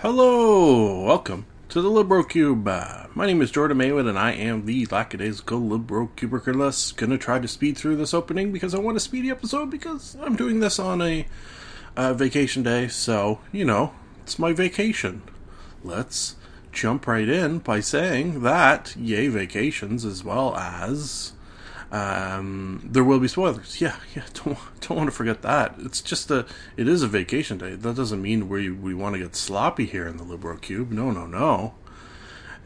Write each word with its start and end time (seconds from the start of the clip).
Hello, 0.00 1.02
welcome 1.02 1.44
to 1.70 1.82
the 1.82 1.88
LibroCube. 1.88 2.68
Uh, 2.68 3.08
my 3.16 3.26
name 3.26 3.42
is 3.42 3.50
Jordan 3.50 3.78
Maywood, 3.78 4.06
and 4.06 4.16
I 4.16 4.30
am 4.30 4.64
the 4.64 4.86
lackadaisical 4.86 5.60
LibroCubiculus. 5.60 6.94
Gonna 6.94 7.18
try 7.18 7.40
to 7.40 7.48
speed 7.48 7.76
through 7.76 7.96
this 7.96 8.14
opening 8.14 8.52
because 8.52 8.76
I 8.76 8.78
want 8.78 8.96
a 8.96 9.00
speedy 9.00 9.28
episode 9.28 9.72
because 9.72 10.16
I'm 10.20 10.36
doing 10.36 10.60
this 10.60 10.78
on 10.78 11.02
a 11.02 11.26
uh, 11.96 12.14
vacation 12.14 12.62
day, 12.62 12.86
so, 12.86 13.40
you 13.50 13.64
know, 13.64 13.92
it's 14.22 14.38
my 14.38 14.52
vacation. 14.52 15.22
Let's 15.82 16.36
jump 16.70 17.08
right 17.08 17.28
in 17.28 17.58
by 17.58 17.80
saying 17.80 18.42
that, 18.44 18.94
yay, 18.96 19.26
vacations, 19.26 20.04
as 20.04 20.22
well 20.22 20.54
as 20.54 21.32
um, 21.90 22.82
there 22.84 23.04
will 23.04 23.18
be 23.18 23.28
spoilers. 23.28 23.80
Yeah, 23.80 23.96
yeah. 24.14 24.24
Don't 24.34 24.58
don't 24.80 24.98
want 24.98 25.08
to 25.08 25.16
forget 25.16 25.42
that. 25.42 25.74
It's 25.78 26.00
just 26.00 26.30
a. 26.30 26.46
It 26.76 26.88
is 26.88 27.02
a 27.02 27.08
vacation 27.08 27.58
day. 27.58 27.74
That 27.74 27.96
doesn't 27.96 28.20
mean 28.20 28.48
we 28.48 28.70
we 28.70 28.94
want 28.94 29.14
to 29.14 29.20
get 29.20 29.34
sloppy 29.34 29.86
here 29.86 30.06
in 30.06 30.16
the 30.16 30.24
Libro 30.24 30.56
Cube. 30.56 30.90
No, 30.90 31.10
no, 31.10 31.26
no. 31.26 31.74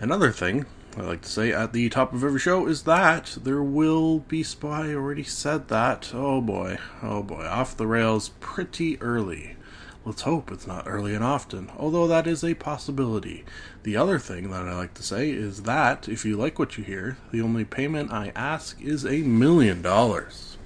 Another 0.01 0.33
thing 0.33 0.67
I 0.97 1.03
like 1.03 1.23
to 1.23 1.29
say 1.29 1.53
at 1.53 1.73
the 1.73 1.89
top 1.89 2.12
of 2.12 2.25
every 2.25 2.41
show 2.41 2.67
is 2.67 2.83
that 2.83 3.39
there 3.42 3.62
will 3.62 4.20
be 4.20 4.42
spy. 4.42 4.92
Already 4.92 5.23
said 5.23 5.69
that. 5.69 6.11
Oh 6.12 6.41
boy, 6.41 6.79
oh 7.03 7.23
boy, 7.23 7.47
off 7.47 7.77
the 7.77 7.86
rails 7.86 8.31
pretty 8.41 9.01
early. 9.01 9.57
Let's 10.05 10.22
hope 10.22 10.50
it's 10.50 10.67
not 10.67 10.89
early 10.89 11.14
and 11.14 11.22
often, 11.22 11.70
although 11.78 12.08
that 12.08 12.27
is 12.27 12.42
a 12.42 12.55
possibility. 12.55 13.45
The 13.84 13.97
other 13.97 14.19
thing 14.19 14.50
that 14.50 14.67
I 14.67 14.75
like 14.75 14.95
to 14.95 15.03
say 15.03 15.31
is 15.31 15.62
that 15.62 16.08
if 16.08 16.25
you 16.25 16.36
like 16.36 16.58
what 16.58 16.77
you 16.77 16.83
hear, 16.83 17.19
the 17.31 17.41
only 17.41 17.64
payment 17.64 18.12
I 18.12 18.33
ask 18.34 18.80
is 18.80 19.06
a 19.06 19.19
million 19.19 19.80
dollars. 19.80 20.56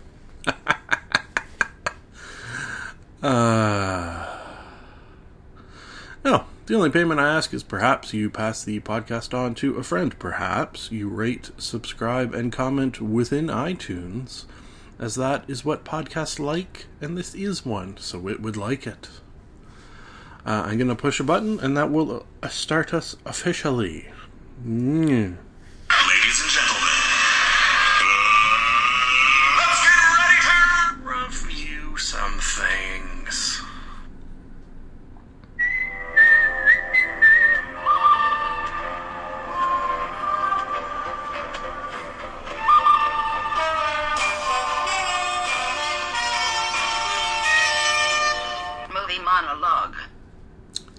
Uh, 3.23 4.25
no, 6.25 6.45
the 6.67 6.75
only 6.75 6.91
payment 6.91 7.19
I 7.19 7.35
ask 7.35 7.53
is 7.55 7.63
perhaps 7.63 8.13
you 8.13 8.31
pass 8.31 8.63
the 8.63 8.79
podcast 8.81 9.37
on 9.37 9.55
to 9.57 9.77
a 9.77 9.83
friend. 9.83 10.17
Perhaps 10.19 10.93
you 10.93 11.09
rate, 11.09 11.51
subscribe, 11.57 12.35
and 12.35 12.53
comment 12.53 13.01
within 13.01 13.47
iTunes, 13.47 14.45
as 14.99 15.15
that 15.17 15.45
is 15.49 15.65
what 15.65 15.85
podcasts 15.85 16.39
like, 16.39 16.87
and 17.01 17.17
this 17.17 17.35
is 17.35 17.65
one, 17.65 17.97
so 17.97 18.29
it 18.29 18.41
would 18.41 18.57
like 18.57 18.87
it. 18.87 19.09
Uh, 20.47 20.63
I'm 20.65 20.79
going 20.79 20.89
to 20.89 20.95
push 20.95 21.19
a 21.19 21.25
button, 21.25 21.59
and 21.59 21.77
that 21.77 21.91
will 21.91 22.25
uh, 22.41 22.49
start 22.49 22.95
us 22.95 23.17
officially. 23.27 24.07
Mm. 24.65 25.39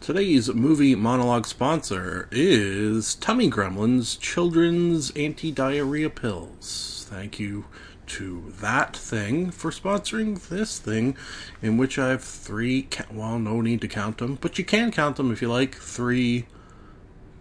Today's 0.08 0.48
movie 0.54 0.96
monologue 0.96 1.46
sponsor 1.46 2.30
is 2.32 3.16
Tummy 3.16 3.52
Gremlins 3.52 4.18
Children's 4.18 5.12
Anti 5.18 5.52
Diarrhea 5.52 6.10
Pills. 6.10 7.06
Thank 7.10 7.42
you 7.42 7.66
to 8.06 8.54
that 8.62 8.96
thing 8.96 9.52
for 9.52 9.70
sponsoring 9.70 10.48
this 10.48 10.80
thing, 10.80 11.18
in 11.62 11.76
which 11.76 12.00
I 12.00 12.12
have 12.12 12.24
three, 12.24 12.88
well, 13.12 13.38
no 13.38 13.60
need 13.60 13.82
to 13.82 13.90
count 13.90 14.20
them, 14.20 14.38
but 14.40 14.58
you 14.58 14.64
can 14.64 14.94
count 14.94 15.18
them 15.18 15.30
if 15.30 15.42
you 15.42 15.50
like, 15.50 15.76
three 15.76 16.48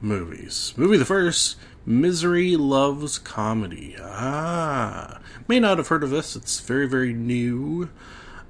movies. 0.00 0.74
Movie 0.76 0.96
the 0.96 1.04
first 1.04 1.58
Misery 1.86 2.56
Loves 2.56 3.20
Comedy. 3.20 3.94
Ah, 4.00 5.20
may 5.46 5.60
not 5.60 5.78
have 5.78 5.86
heard 5.86 6.02
of 6.02 6.10
this, 6.10 6.34
it's 6.34 6.58
very, 6.58 6.88
very 6.88 7.12
new. 7.12 7.90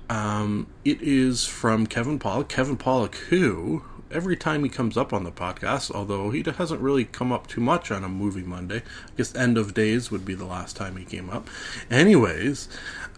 Um, 0.08 0.68
it 0.86 1.02
is 1.02 1.44
from 1.44 1.86
Kevin 1.86 2.18
Pollak. 2.18 2.48
Kevin 2.48 2.78
Pollak, 2.78 3.16
who 3.16 3.82
every 4.16 4.34
time 4.34 4.64
he 4.64 4.70
comes 4.70 4.96
up 4.96 5.12
on 5.12 5.24
the 5.24 5.30
podcast, 5.30 5.90
although 5.94 6.30
he 6.30 6.42
hasn't 6.42 6.80
really 6.80 7.04
come 7.04 7.30
up 7.30 7.46
too 7.46 7.60
much 7.60 7.90
on 7.90 8.02
a 8.02 8.08
movie 8.08 8.42
Monday. 8.42 8.78
I 8.78 9.10
guess 9.18 9.34
End 9.34 9.58
of 9.58 9.74
Days 9.74 10.10
would 10.10 10.24
be 10.24 10.34
the 10.34 10.46
last 10.46 10.74
time 10.74 10.96
he 10.96 11.04
came 11.04 11.28
up. 11.28 11.48
Anyways, 11.90 12.66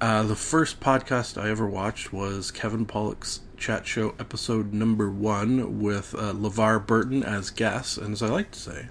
uh, 0.00 0.24
the 0.24 0.34
first 0.34 0.80
podcast 0.80 1.40
I 1.40 1.50
ever 1.50 1.68
watched 1.68 2.12
was 2.12 2.50
Kevin 2.50 2.84
Pollak's 2.84 3.42
chat 3.56 3.86
show 3.86 4.16
episode 4.18 4.72
number 4.72 5.08
one 5.08 5.80
with 5.80 6.16
uh, 6.16 6.32
LeVar 6.32 6.84
Burton 6.84 7.22
as 7.22 7.50
guest, 7.50 7.96
and 7.96 8.12
as 8.12 8.22
I 8.22 8.26
like 8.26 8.50
to 8.50 8.58
say, 8.58 8.88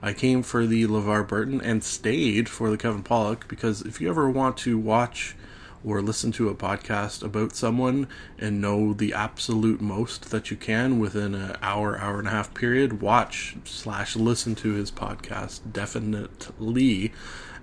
I 0.00 0.12
came 0.12 0.44
for 0.44 0.64
the 0.64 0.86
LeVar 0.86 1.26
Burton 1.26 1.60
and 1.60 1.82
stayed 1.82 2.48
for 2.48 2.70
the 2.70 2.78
Kevin 2.78 3.02
Pollak 3.02 3.48
because 3.48 3.82
if 3.82 4.00
you 4.00 4.08
ever 4.08 4.30
want 4.30 4.56
to 4.58 4.78
watch 4.78 5.34
or 5.84 6.02
listen 6.02 6.32
to 6.32 6.48
a 6.48 6.54
podcast 6.54 7.22
about 7.22 7.54
someone 7.54 8.08
and 8.38 8.60
know 8.60 8.92
the 8.92 9.12
absolute 9.12 9.80
most 9.80 10.30
that 10.30 10.50
you 10.50 10.56
can 10.56 10.98
within 10.98 11.34
an 11.34 11.56
hour, 11.62 11.98
hour 11.98 12.18
and 12.18 12.28
a 12.28 12.32
half 12.32 12.52
period, 12.54 13.00
watch 13.00 13.56
slash 13.64 14.16
listen 14.16 14.54
to 14.56 14.72
his 14.72 14.90
podcast 14.90 15.60
definitely. 15.72 17.12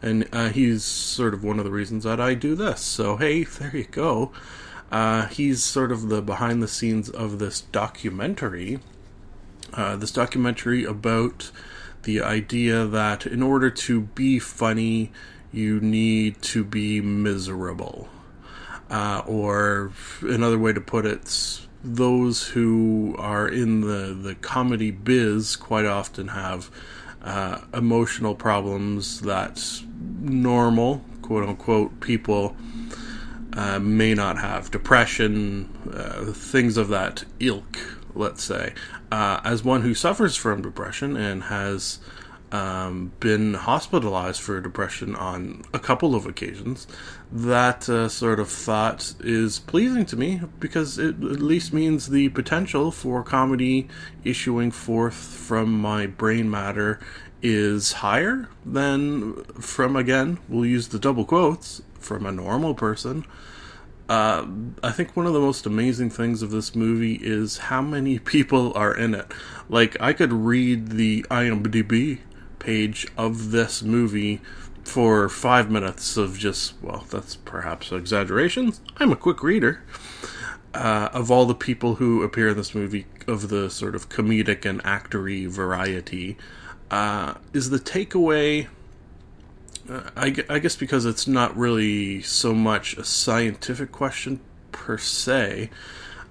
And 0.01 0.27
uh, 0.31 0.49
he's 0.49 0.83
sort 0.83 1.33
of 1.33 1.43
one 1.43 1.59
of 1.59 1.65
the 1.65 1.71
reasons 1.71 2.03
that 2.03 2.19
I 2.19 2.33
do 2.33 2.55
this. 2.55 2.81
So 2.81 3.17
hey, 3.17 3.43
there 3.43 3.75
you 3.75 3.85
go. 3.85 4.31
Uh, 4.91 5.27
he's 5.27 5.63
sort 5.63 5.91
of 5.91 6.09
the 6.09 6.21
behind 6.21 6.61
the 6.61 6.67
scenes 6.67 7.09
of 7.09 7.39
this 7.39 7.61
documentary. 7.61 8.79
Uh, 9.73 9.95
this 9.95 10.11
documentary 10.11 10.85
about 10.85 11.51
the 12.03 12.21
idea 12.21 12.85
that 12.85 13.25
in 13.25 13.43
order 13.43 13.69
to 13.69 14.01
be 14.01 14.39
funny, 14.39 15.11
you 15.55 15.79
need 15.79 16.41
to 16.41 16.63
be 16.63 16.99
miserable. 17.01 18.09
Uh, 18.89 19.23
or 19.25 19.91
another 20.21 20.59
way 20.59 20.73
to 20.73 20.81
put 20.81 21.05
it, 21.05 21.59
those 21.83 22.47
who 22.49 23.15
are 23.17 23.47
in 23.47 23.81
the, 23.81 24.13
the 24.13 24.35
comedy 24.35 24.91
biz 24.91 25.55
quite 25.55 25.85
often 25.85 26.27
have 26.27 26.69
uh, 27.23 27.59
emotional 27.73 28.35
problems 28.35 29.21
that 29.21 29.81
normal, 30.21 31.03
quote 31.21 31.47
unquote, 31.47 31.99
people 31.99 32.55
uh, 33.53 33.79
may 33.79 34.13
not 34.13 34.37
have. 34.37 34.69
Depression, 34.69 35.69
uh, 35.91 36.25
things 36.33 36.77
of 36.77 36.89
that 36.89 37.23
ilk, 37.39 37.79
let's 38.13 38.43
say. 38.43 38.73
Uh, 39.11 39.39
as 39.43 39.63
one 39.63 39.81
who 39.81 39.95
suffers 39.95 40.35
from 40.35 40.61
depression 40.61 41.15
and 41.15 41.43
has 41.43 41.99
um, 42.55 43.11
been 43.19 43.53
hospitalized 43.53 44.41
for 44.41 44.61
depression 44.61 45.13
on 45.15 45.63
a 45.73 45.79
couple 45.79 46.15
of 46.15 46.25
occasions, 46.25 46.87
that 47.29 47.89
uh, 47.89 48.07
sort 48.07 48.39
of 48.39 48.49
thought 48.49 49.13
is 49.19 49.59
pleasing 49.59 50.05
to 50.05 50.15
me 50.15 50.41
because 50.59 50.97
it 50.97 51.15
at 51.15 51.41
least 51.41 51.73
means 51.73 52.07
the 52.07 52.29
potential 52.29 52.91
for 52.91 53.23
comedy 53.23 53.89
issuing 54.23 54.71
forth 54.71 55.15
from 55.15 55.77
my 55.77 56.07
brain 56.07 56.49
matter 56.49 56.99
is 57.41 57.91
higher 57.91 58.47
than 58.65 59.43
from, 59.59 59.97
again, 59.97 60.39
we'll 60.47 60.65
use 60.65 60.87
the 60.87 60.99
double 60.99 61.25
quotes, 61.25 61.81
from 61.99 62.25
a 62.25 62.31
normal 62.31 62.73
person. 62.73 63.25
Uh, 64.07 64.45
I 64.83 64.91
think 64.91 65.17
one 65.17 65.25
of 65.25 65.33
the 65.33 65.39
most 65.39 65.65
amazing 65.65 66.11
things 66.11 66.41
of 66.41 66.51
this 66.51 66.73
movie 66.73 67.15
is 67.15 67.57
how 67.57 67.81
many 67.81 68.17
people 68.33 68.71
are 68.75 68.95
in 68.95 69.13
it. 69.13 69.29
Like, 69.67 69.97
I 69.99 70.13
could 70.13 70.31
read 70.31 70.89
the 70.89 71.23
IMDb 71.29 72.19
page 72.65 73.07
of 73.15 73.51
this 73.51 73.83
movie 73.83 74.41
for 74.83 75.29
five 75.29 75.69
minutes 75.69 76.17
of 76.17 76.37
just, 76.37 76.73
well, 76.81 77.05
that's 77.11 77.35
perhaps 77.35 77.91
exaggerations. 77.91 78.81
I'm 78.97 79.11
a 79.11 79.15
quick 79.15 79.43
reader. 79.43 79.83
Uh, 80.73 81.09
of 81.13 81.29
all 81.29 81.45
the 81.45 81.55
people 81.55 81.95
who 81.95 82.23
appear 82.23 82.49
in 82.49 82.57
this 82.57 82.73
movie, 82.73 83.05
of 83.27 83.49
the 83.49 83.69
sort 83.69 83.95
of 83.95 84.09
comedic 84.09 84.65
and 84.65 84.83
actory 84.83 85.47
variety, 85.47 86.37
uh, 86.89 87.35
is 87.53 87.69
the 87.69 87.79
takeaway. 87.79 88.67
Uh, 89.87 90.09
I, 90.15 90.35
I 90.49 90.59
guess 90.59 90.75
because 90.75 91.05
it's 91.05 91.27
not 91.27 91.55
really 91.55 92.21
so 92.23 92.53
much 92.53 92.97
a 92.97 93.03
scientific 93.03 93.91
question 93.91 94.39
per 94.71 94.97
se, 94.97 95.69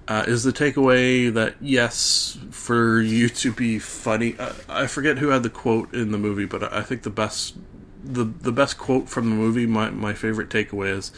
Uh, 0.07 0.23
is 0.27 0.43
the 0.43 0.53
takeaway 0.53 1.33
that 1.33 1.55
yes, 1.59 2.37
for 2.51 3.01
you 3.01 3.27
to 3.27 3.51
be 3.51 3.79
funny? 3.79 4.35
Uh, 4.37 4.53
I 4.69 4.85
forget 4.87 5.17
who 5.17 5.29
had 5.29 5.41
the 5.41 5.49
quote 5.49 5.93
in 5.93 6.11
the 6.11 6.17
movie, 6.19 6.45
but 6.45 6.71
I 6.71 6.83
think 6.83 7.01
the 7.03 7.09
best 7.09 7.55
the 8.03 8.23
the 8.23 8.51
best 8.51 8.77
quote 8.77 9.09
from 9.09 9.29
the 9.31 9.35
movie, 9.35 9.65
my 9.65 9.89
my 9.89 10.13
favorite 10.13 10.49
takeaway 10.49 10.95
is, 10.95 11.11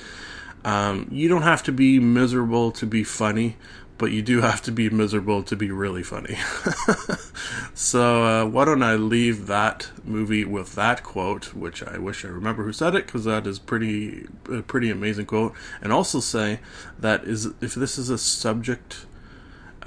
um, 0.64 1.08
"You 1.12 1.28
don't 1.28 1.42
have 1.42 1.64
to 1.64 1.74
be 1.74 2.00
miserable 2.00 2.72
to 2.72 2.86
be 2.86 3.04
funny, 3.04 3.58
but 3.98 4.12
you 4.12 4.22
do 4.22 4.42
have 4.42 4.62
to 4.64 4.72
be 4.72 4.90
miserable 4.90 5.44
to 5.44 5.56
be 5.56 5.72
really 5.72 6.04
funny." 6.04 6.38
so 7.74 8.24
uh, 8.24 8.46
why 8.46 8.66
don't 8.66 8.84
I 8.84 8.96
leave 8.96 9.48
that 9.48 9.90
movie 10.04 10.46
with 10.46 10.76
that 10.76 11.04
quote, 11.04 11.54
which 11.54 11.84
I 11.84 11.98
wish 11.98 12.26
I 12.26 12.30
remember 12.30 12.64
who 12.64 12.74
said 12.74 12.96
it 12.96 13.06
because 13.06 13.26
that 13.26 13.48
is 13.48 13.60
pretty 13.60 14.28
a 14.52 14.62
pretty 14.62 14.90
amazing 14.90 15.26
quote, 15.26 15.54
and 15.82 15.92
also 15.92 16.20
say 16.20 16.60
that 17.00 17.24
is 17.24 17.48
if 17.62 17.76
this 17.76 17.98
is 17.98 18.10
a 18.10 18.18
subject 18.18 19.06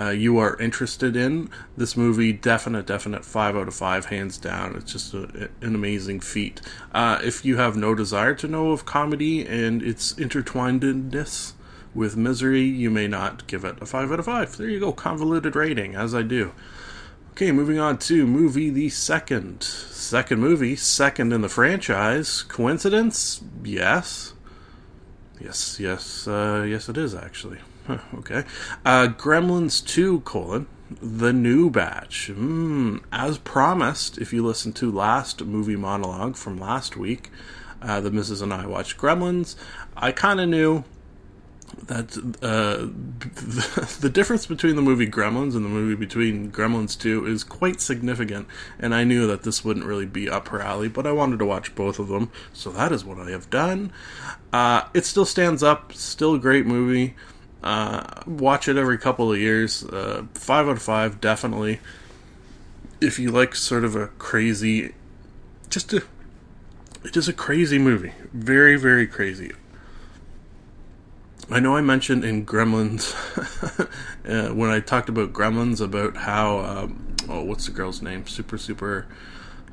uh, 0.01 0.11
you 0.11 0.39
are 0.39 0.59
interested 0.59 1.15
in 1.15 1.51
this 1.77 1.97
movie 1.97 2.33
definite 2.33 2.87
definite 2.87 3.25
5 3.25 3.57
out 3.57 3.69
of 3.69 3.75
5 3.75 4.07
hands 4.07 4.39
down. 4.39 4.75
It's 4.77 4.93
just 4.93 5.13
a, 5.13 5.51
an 5.61 5.75
amazing 5.75 6.21
feat. 6.21 6.61
Uh, 6.93 7.21
if 7.23 7.45
you 7.45 7.59
have 7.59 7.77
no 7.77 7.95
desire 7.95 8.35
to 8.37 8.49
know 8.49 8.71
of 8.71 8.87
comedy 8.87 9.47
and 9.47 9.83
its 9.83 10.15
intertwinedness 10.15 11.53
with 11.95 12.17
misery 12.17 12.63
you 12.63 12.91
may 12.91 13.09
not 13.09 13.47
give 13.47 13.65
it 13.65 13.81
a 13.81 13.87
5 13.87 14.13
out 14.13 14.19
of 14.19 14.25
5 14.25 14.57
there 14.57 14.69
you 14.69 14.81
go 14.81 14.93
convoluted 14.93 15.57
rating 15.57 15.95
as 15.95 16.15
i 16.15 16.23
do 16.23 16.53
okay 17.33 17.53
moving 17.53 17.79
on 17.79 17.99
to 17.99 18.27
movie 18.27 18.71
the 18.71 18.89
second 18.89 19.63
second 19.63 20.41
movie 20.41 20.77
second 20.77 21.33
in 21.33 21.41
the 21.41 21.49
franchise 21.49 22.43
coincidence 22.43 23.43
yes 23.65 24.35
yes 25.41 25.81
yes 25.81 26.29
uh, 26.29 26.65
yes 26.69 26.89
it 26.89 26.97
is 26.97 27.15
actually 27.15 27.59
Huh, 27.87 27.99
okay. 28.15 28.45
Uh, 28.85 29.09
Gremlins 29.09 29.85
2, 29.85 30.21
colon, 30.21 30.67
the 31.03 31.33
new 31.33 31.71
batch. 31.71 32.31
Mm, 32.33 33.03
as 33.11 33.39
promised, 33.39 34.19
if 34.19 34.33
you 34.33 34.45
listen 34.45 34.73
to 34.75 34.93
last 34.93 35.45
movie 35.45 35.77
monologue 35.77 36.37
from 36.37 36.59
last 36.59 36.97
week, 36.97 37.31
uh, 37.83 38.01
the 38.01 38.11
Mrs. 38.11 38.43
and 38.43 38.53
I 38.53 38.67
watched 38.67 38.99
Gremlins, 38.99 39.57
I 39.97 40.13
kind 40.13 40.41
of 40.41 40.49
knew 40.49 40.85
that 41.87 42.17
uh, 42.43 42.87
the 44.01 44.11
difference 44.11 44.47
between 44.47 44.77
the 44.77 44.83
movie 44.83 45.07
Gremlins 45.07 45.55
and 45.55 45.65
the 45.65 45.69
movie 45.69 45.95
between 45.95 46.51
Gremlins 46.51 46.99
2 46.99 47.27
is 47.27 47.45
quite 47.45 47.81
significant, 47.81 48.47
and 48.79 48.95
I 48.95 49.05
knew 49.05 49.27
that 49.27 49.43
this 49.43 49.65
wouldn't 49.65 49.87
really 49.87 50.07
be 50.07 50.29
up 50.29 50.49
her 50.49 50.61
alley, 50.61 50.89
but 50.89 51.07
I 51.07 51.13
wanted 51.13 51.39
to 51.39 51.45
watch 51.45 51.75
both 51.75 51.99
of 51.99 52.09
them, 52.09 52.31
so 52.53 52.71
that 52.71 52.93
is 52.93 53.05
what 53.05 53.19
I 53.19 53.31
have 53.31 53.51
done. 53.51 53.93
Uh, 54.53 54.83
it 54.95 55.05
still 55.05 55.25
stands 55.25 55.63
up, 55.63 55.93
still 55.93 56.35
a 56.35 56.39
great 56.39 56.67
movie. 56.67 57.15
Uh, 57.63 58.23
watch 58.27 58.69
it 58.69 58.77
every 58.77 58.99
couple 58.99 59.33
of 59.33 59.39
years. 59.39 59.85
Uh, 59.85 60.25
five 60.35 60.67
out 60.67 60.73
of 60.73 60.83
five, 60.83 61.21
definitely. 61.21 61.81
If 63.01 63.19
you 63.19 63.31
like 63.31 63.55
sort 63.55 63.85
of 63.85 63.95
a 63.97 64.09
crazy, 64.09 64.95
just 65.69 65.93
a, 65.93 66.03
it 67.05 67.17
is 67.17 67.29
a 67.29 67.33
crazy 67.33 67.79
movie. 67.79 68.13
Very, 68.33 68.77
very 68.77 69.07
crazy. 69.07 69.53
I 71.53 71.59
know 71.59 71.77
I 71.77 71.81
mentioned 71.81 72.25
in 72.25 72.47
Gremlins 72.47 73.13
uh, 74.51 74.55
when 74.55 74.71
I 74.71 74.79
talked 74.79 75.09
about 75.09 75.33
Gremlins 75.33 75.81
about 75.81 76.17
how 76.17 76.59
um, 76.61 77.17
oh 77.29 77.43
what's 77.43 77.67
the 77.67 77.73
girl's 77.73 78.01
name? 78.01 78.27
Super 78.29 78.57
super 78.57 79.09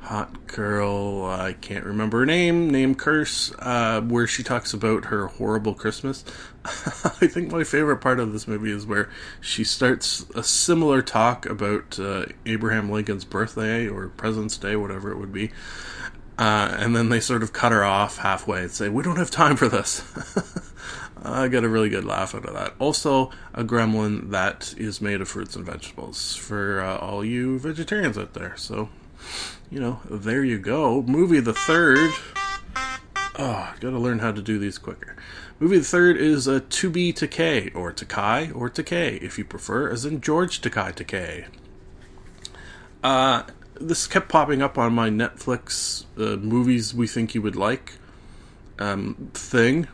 hot 0.00 0.46
girl. 0.48 1.24
I 1.24 1.52
can't 1.52 1.84
remember 1.84 2.20
her 2.20 2.26
name. 2.26 2.68
Name 2.68 2.96
curse. 2.96 3.52
Uh, 3.60 4.00
where 4.00 4.26
she 4.26 4.42
talks 4.42 4.72
about 4.72 5.06
her 5.06 5.28
horrible 5.28 5.74
Christmas. 5.74 6.24
I 6.64 7.28
think 7.28 7.52
my 7.52 7.62
favorite 7.62 7.98
part 7.98 8.18
of 8.18 8.32
this 8.32 8.48
movie 8.48 8.72
is 8.72 8.84
where 8.84 9.08
she 9.40 9.62
starts 9.62 10.26
a 10.34 10.42
similar 10.42 11.00
talk 11.00 11.46
about 11.46 11.98
uh, 12.00 12.26
Abraham 12.44 12.90
Lincoln's 12.90 13.24
birthday 13.24 13.86
or 13.86 14.08
President's 14.08 14.56
Day, 14.56 14.74
whatever 14.74 15.12
it 15.12 15.18
would 15.18 15.32
be. 15.32 15.52
Uh, 16.38 16.74
and 16.78 16.96
then 16.96 17.08
they 17.08 17.20
sort 17.20 17.42
of 17.42 17.52
cut 17.52 17.70
her 17.70 17.84
off 17.84 18.18
halfway 18.18 18.62
and 18.62 18.70
say, 18.70 18.88
"We 18.88 19.02
don't 19.04 19.16
have 19.16 19.30
time 19.30 19.56
for 19.56 19.68
this." 19.68 20.02
I 21.22 21.48
got 21.48 21.64
a 21.64 21.68
really 21.68 21.88
good 21.88 22.04
laugh 22.04 22.34
out 22.34 22.44
of 22.44 22.54
that. 22.54 22.74
Also, 22.78 23.30
a 23.54 23.64
gremlin 23.64 24.30
that 24.30 24.74
is 24.76 25.00
made 25.00 25.20
of 25.20 25.28
fruits 25.28 25.56
and 25.56 25.64
vegetables 25.64 26.34
for 26.34 26.80
uh, 26.80 26.98
all 26.98 27.24
you 27.24 27.58
vegetarians 27.58 28.16
out 28.16 28.34
there. 28.34 28.56
So, 28.56 28.88
you 29.70 29.80
know, 29.80 30.00
there 30.08 30.44
you 30.44 30.58
go. 30.58 31.02
Movie 31.02 31.40
the 31.40 31.54
third. 31.54 32.10
Oh, 33.38 33.74
gotta 33.80 33.98
learn 33.98 34.18
how 34.20 34.32
to 34.32 34.42
do 34.42 34.58
these 34.58 34.78
quicker. 34.78 35.16
Movie 35.60 35.78
the 35.78 35.84
third 35.84 36.16
is 36.16 36.46
a 36.46 36.60
To 36.60 36.90
Be 36.90 37.12
Takei, 37.12 37.74
or 37.74 37.92
Takai, 37.92 38.50
or 38.52 38.70
Takei, 38.70 39.20
if 39.20 39.38
you 39.38 39.44
prefer, 39.44 39.90
as 39.90 40.04
in 40.04 40.20
George 40.20 40.60
Takai 40.60 40.92
Takei. 40.92 41.46
Uh, 43.02 43.42
this 43.80 44.06
kept 44.06 44.28
popping 44.28 44.62
up 44.62 44.76
on 44.78 44.92
my 44.92 45.08
Netflix 45.08 46.04
uh, 46.16 46.36
movies 46.36 46.94
we 46.94 47.06
think 47.06 47.34
you 47.34 47.42
would 47.42 47.56
like 47.56 47.94
um, 48.78 49.30
thing. 49.34 49.88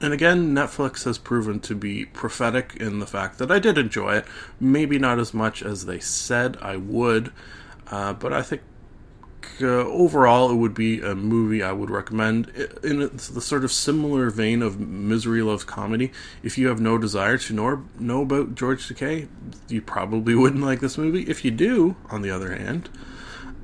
And 0.00 0.12
again, 0.12 0.54
Netflix 0.54 1.04
has 1.04 1.18
proven 1.18 1.58
to 1.60 1.74
be 1.74 2.04
prophetic 2.04 2.76
in 2.76 3.00
the 3.00 3.06
fact 3.06 3.38
that 3.38 3.50
I 3.50 3.58
did 3.58 3.76
enjoy 3.76 4.16
it. 4.16 4.26
Maybe 4.60 4.98
not 4.98 5.18
as 5.18 5.34
much 5.34 5.62
as 5.62 5.86
they 5.86 5.98
said 5.98 6.56
I 6.62 6.76
would, 6.76 7.32
uh, 7.90 8.12
but 8.12 8.32
I 8.32 8.42
think 8.42 8.62
uh, 9.60 9.66
overall 9.66 10.50
it 10.50 10.54
would 10.54 10.74
be 10.74 11.00
a 11.00 11.16
movie 11.16 11.64
I 11.64 11.72
would 11.72 11.90
recommend 11.90 12.48
in 12.84 13.10
the 13.12 13.40
sort 13.40 13.64
of 13.64 13.72
similar 13.72 14.30
vein 14.30 14.62
of 14.62 14.78
Misery 14.78 15.42
Loves 15.42 15.64
Comedy. 15.64 16.12
If 16.44 16.58
you 16.58 16.68
have 16.68 16.80
no 16.80 16.96
desire 16.96 17.38
to 17.38 17.52
know, 17.52 17.84
know 17.98 18.22
about 18.22 18.54
George 18.54 18.88
Takei, 18.88 19.28
you 19.68 19.82
probably 19.82 20.34
wouldn't 20.36 20.62
like 20.62 20.78
this 20.78 20.96
movie. 20.96 21.22
If 21.22 21.44
you 21.44 21.50
do, 21.50 21.96
on 22.08 22.22
the 22.22 22.30
other 22.30 22.54
hand, 22.54 22.88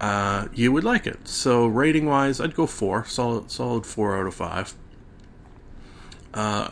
uh, 0.01 0.49
you 0.53 0.73
would 0.73 0.85
like 0.85 1.07
it. 1.07 1.29
So 1.29 1.67
rating 1.67 2.07
wise, 2.07 2.41
I'd 2.41 2.57
go 2.57 2.67
four, 2.67 3.05
solid, 3.05 3.53
solid 3.53 3.87
four 3.87 4.19
out 4.19 4.27
of 4.27 4.35
five. 4.35 4.75
Uh, 6.35 6.69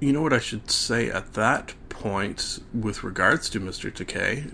you 0.00 0.10
know 0.10 0.22
what 0.22 0.32
I 0.32 0.38
should 0.38 0.70
say 0.70 1.10
at 1.10 1.34
that 1.34 1.74
point 1.90 2.60
with 2.72 3.04
regards 3.04 3.50
to 3.50 3.60
Mr. 3.60 3.92
Takei 3.92 4.52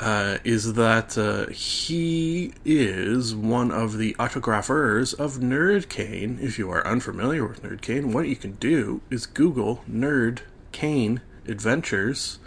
uh, 0.00 0.38
is 0.42 0.74
that 0.74 1.16
uh, 1.16 1.46
he 1.52 2.52
is 2.64 3.36
one 3.36 3.70
of 3.70 3.96
the 3.96 4.14
autographers 4.18 5.14
of 5.14 5.36
Nerd 5.36 5.88
Cane. 5.88 6.40
If 6.42 6.58
you 6.58 6.68
are 6.72 6.84
unfamiliar 6.84 7.46
with 7.46 7.62
Nerd 7.62 7.80
Cane, 7.80 8.12
what 8.12 8.28
you 8.28 8.34
can 8.34 8.52
do 8.54 9.00
is 9.08 9.26
Google 9.26 9.84
Nerd 9.88 10.40
Cane 10.72 11.20
Adventures, 11.46 12.40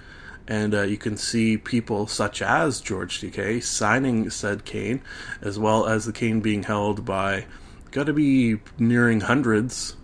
and 0.46 0.76
uh, 0.76 0.82
you 0.82 0.98
can 0.98 1.16
see 1.16 1.58
people 1.58 2.06
such 2.06 2.42
as 2.42 2.82
George 2.82 3.22
Takei 3.22 3.64
signing 3.64 4.30
said 4.30 4.66
cane, 4.66 5.02
as 5.42 5.58
well 5.58 5.88
as 5.88 6.06
the 6.06 6.14
cane 6.14 6.42
being 6.42 6.64
held 6.64 7.06
by, 7.06 7.46
got 7.92 8.08
to 8.08 8.14
be 8.14 8.60
nearing 8.78 9.22
hundreds 9.22 9.96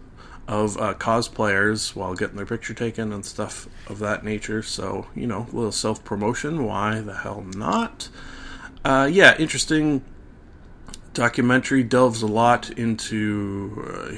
of 0.48 0.78
uh, 0.78 0.94
cosplayers 0.96 1.96
while 1.96 2.14
getting 2.14 2.36
their 2.36 2.46
picture 2.46 2.74
taken 2.74 3.14
and 3.14 3.26
stuff 3.26 3.68
of 3.88 4.00
that 4.00 4.24
nature. 4.24 4.62
So, 4.62 5.08
you 5.16 5.28
know, 5.28 5.48
a 5.52 5.56
little 5.56 5.72
self 5.72 6.04
promotion. 6.04 6.66
Why 6.66 7.00
the 7.00 7.18
hell 7.18 7.46
not? 7.56 8.10
Uh, 8.84 9.08
yeah, 9.12 9.38
interesting 9.38 10.04
documentary. 11.14 11.84
Delves 11.84 12.22
a 12.22 12.28
lot 12.28 12.70
into 12.72 13.86
uh, 13.88 14.16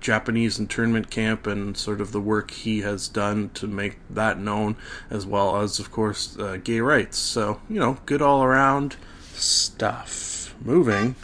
Japanese 0.00 0.58
internment 0.58 1.10
camp 1.10 1.46
and 1.46 1.76
sort 1.76 2.00
of 2.00 2.12
the 2.12 2.20
work 2.20 2.50
he 2.50 2.80
has 2.80 3.08
done 3.08 3.50
to 3.54 3.66
make 3.66 3.98
that 4.10 4.38
known, 4.38 4.76
as 5.08 5.24
well 5.24 5.56
as, 5.60 5.78
of 5.78 5.90
course, 5.90 6.36
uh, 6.38 6.58
gay 6.62 6.80
rights. 6.80 7.16
So, 7.16 7.60
you 7.68 7.78
know, 7.78 7.98
good 8.04 8.20
all 8.20 8.42
around 8.42 8.96
stuff. 9.32 10.54
Moving 10.60 11.16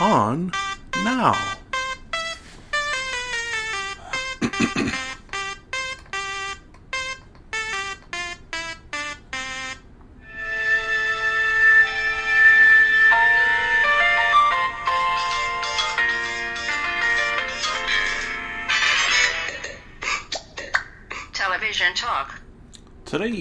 on 0.00 0.52
now. 1.04 1.58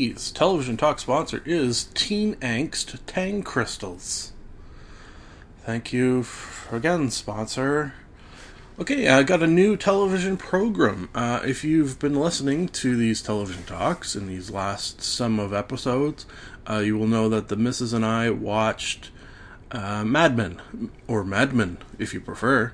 Today's 0.02 0.32
television 0.32 0.78
talk 0.78 0.98
sponsor 1.00 1.44
is 1.46 1.84
Teen 1.94 2.34
Angst 2.38 2.98
Tang 3.06 3.44
Crystals. 3.44 4.32
Thank 5.64 5.94
you 5.94 6.22
f- 6.22 6.68
again, 6.72 7.12
sponsor. 7.12 7.94
Okay, 8.80 9.08
I 9.10 9.22
got 9.22 9.44
a 9.44 9.48
new 9.48 9.78
television 9.78 10.38
program. 10.38 11.10
Uh, 11.14 11.42
if 11.46 11.64
you've 11.64 12.00
been 12.00 12.16
listening 12.16 12.68
to 12.70 12.96
these 12.96 13.22
television 13.22 13.64
talks 13.66 14.16
in 14.16 14.26
these 14.26 14.50
last 14.50 15.04
some 15.04 15.40
of 15.40 15.54
episodes, 15.54 16.26
uh, 16.68 16.80
you 16.80 16.98
will 16.98 17.06
know 17.06 17.30
that 17.30 17.50
the 17.50 17.56
missus 17.56 17.94
and 17.94 18.04
I 18.04 18.32
watched 18.32 19.12
uh, 19.70 20.04
Mad 20.04 20.36
Men, 20.36 20.90
or 21.08 21.24
Mad 21.24 21.54
Men, 21.54 21.78
if 22.00 22.12
you 22.12 22.22
prefer, 22.22 22.74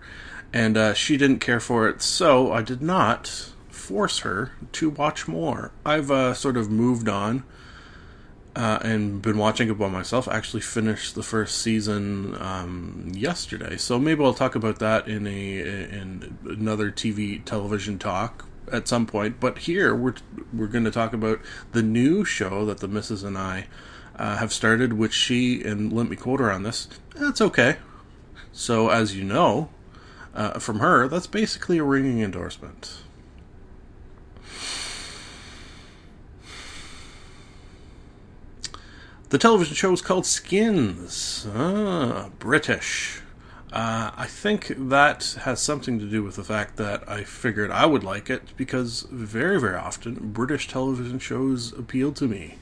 and 0.54 0.78
uh, 0.78 0.94
she 0.94 1.18
didn't 1.18 1.40
care 1.40 1.60
for 1.60 1.90
it, 1.90 2.02
so 2.02 2.54
I 2.54 2.62
did 2.62 2.82
not 2.82 3.52
force 3.88 4.20
her 4.20 4.52
to 4.74 4.90
watch 4.90 5.30
more. 5.30 5.72
I've 5.86 6.12
uh, 6.12 6.34
sort 6.34 6.58
of 6.58 6.70
moved 6.70 7.08
on 7.08 7.46
uh, 8.54 8.80
and 8.82 9.22
been 9.22 9.38
watching 9.38 9.70
it 9.70 9.78
by 9.80 9.88
myself. 9.88 10.28
I 10.28 10.36
actually 10.36 10.60
finished 10.60 11.16
the 11.16 11.24
first 11.24 11.62
season 11.62 12.36
um, 12.42 13.12
yesterday, 13.14 13.78
so 13.78 13.98
maybe 13.98 14.26
I'll 14.26 14.34
talk 14.34 14.56
about 14.56 14.80
that 14.80 15.08
in 15.08 15.26
a 15.26 15.60
in 15.60 16.38
another 16.44 16.92
TV 16.92 17.44
television 17.46 17.98
talk 17.98 18.46
at 18.70 18.90
some 18.90 19.06
point. 19.06 19.40
But 19.40 19.60
here 19.60 19.96
we're 19.96 20.16
we're 20.54 20.68
going 20.68 20.84
to 20.84 20.92
talk 20.92 21.14
about 21.14 21.40
the 21.72 21.82
new 21.82 22.26
show 22.26 22.66
that 22.66 22.80
the 22.80 22.90
missus 22.90 23.24
and 23.24 23.38
I 23.38 23.68
uh, 24.18 24.36
have 24.36 24.52
started, 24.52 24.94
which 24.94 25.14
she 25.14 25.64
and 25.64 25.94
let 25.94 26.10
me 26.10 26.18
quote 26.18 26.42
her 26.42 26.52
on 26.52 26.64
this. 26.64 26.90
That's 27.16 27.40
okay. 27.40 27.78
So 28.52 28.90
as 28.90 29.16
you 29.16 29.24
know 29.24 29.70
uh, 30.36 30.60
from 30.60 30.80
her, 30.80 31.08
that's 31.08 31.28
basically 31.28 31.78
a 31.78 31.86
ringing 31.86 32.22
endorsement. 32.22 32.98
The 39.30 39.38
television 39.38 39.76
show 39.76 39.92
is 39.92 40.02
called 40.02 40.26
Skins. 40.26 41.46
Ah, 41.54 42.30
British. 42.40 43.20
Uh, 43.74 44.12
I 44.16 44.26
think 44.26 44.72
that 44.78 45.36
has 45.42 45.60
something 45.60 46.00
to 46.00 46.06
do 46.06 46.24
with 46.24 46.38
the 46.38 46.46
fact 46.46 46.78
that 46.78 47.08
I 47.10 47.26
figured 47.26 47.70
I 47.70 47.86
would 47.88 48.06
like 48.06 48.30
it 48.30 48.56
because 48.56 49.02
very, 49.12 49.60
very 49.60 49.76
often 49.76 50.32
British 50.32 50.70
television 50.70 51.20
shows 51.20 51.74
appeal 51.74 52.14
to 52.14 52.26
me. 52.26 52.56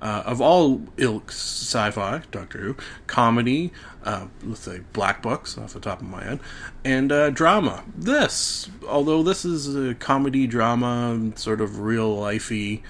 Uh, 0.00 0.22
of 0.24 0.40
all 0.40 0.80
ilks, 0.96 1.36
sci-fi, 1.36 2.22
Doctor 2.30 2.58
Who, 2.58 2.76
comedy, 3.06 3.70
uh, 4.02 4.28
let's 4.42 4.60
say 4.60 4.80
black 4.94 5.20
books 5.20 5.58
off 5.58 5.74
the 5.74 5.80
top 5.80 6.00
of 6.00 6.08
my 6.08 6.24
head, 6.24 6.40
and 6.84 7.12
uh, 7.12 7.28
drama. 7.30 7.84
This, 7.94 8.70
although 8.88 9.22
this 9.22 9.44
is 9.44 9.74
a 9.76 9.94
comedy 9.94 10.46
drama, 10.46 11.32
sort 11.34 11.60
of 11.60 11.80
real 11.80 12.16
lifey, 12.16 12.80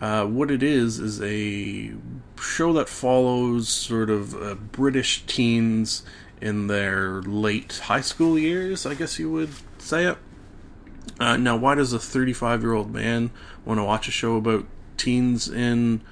uh, 0.00 0.26
what 0.26 0.50
it 0.50 0.62
is 0.62 0.98
is 0.98 1.20
a 1.22 1.92
show 2.40 2.72
that 2.74 2.88
follows 2.88 3.68
sort 3.68 4.10
of 4.10 4.34
uh, 4.34 4.54
British 4.54 5.24
teens 5.26 6.02
in 6.40 6.66
their 6.66 7.22
late 7.22 7.80
high 7.84 8.02
school 8.02 8.38
years, 8.38 8.84
I 8.84 8.94
guess 8.94 9.18
you 9.18 9.30
would 9.32 9.50
say 9.78 10.04
it. 10.04 10.18
Uh, 11.18 11.36
now, 11.38 11.56
why 11.56 11.74
does 11.74 11.92
a 11.92 11.98
35 11.98 12.62
year 12.62 12.74
old 12.74 12.92
man 12.92 13.30
want 13.64 13.78
to 13.78 13.84
watch 13.84 14.06
a 14.06 14.10
show 14.10 14.36
about 14.36 14.66
teens 14.98 15.48
in 15.48 16.02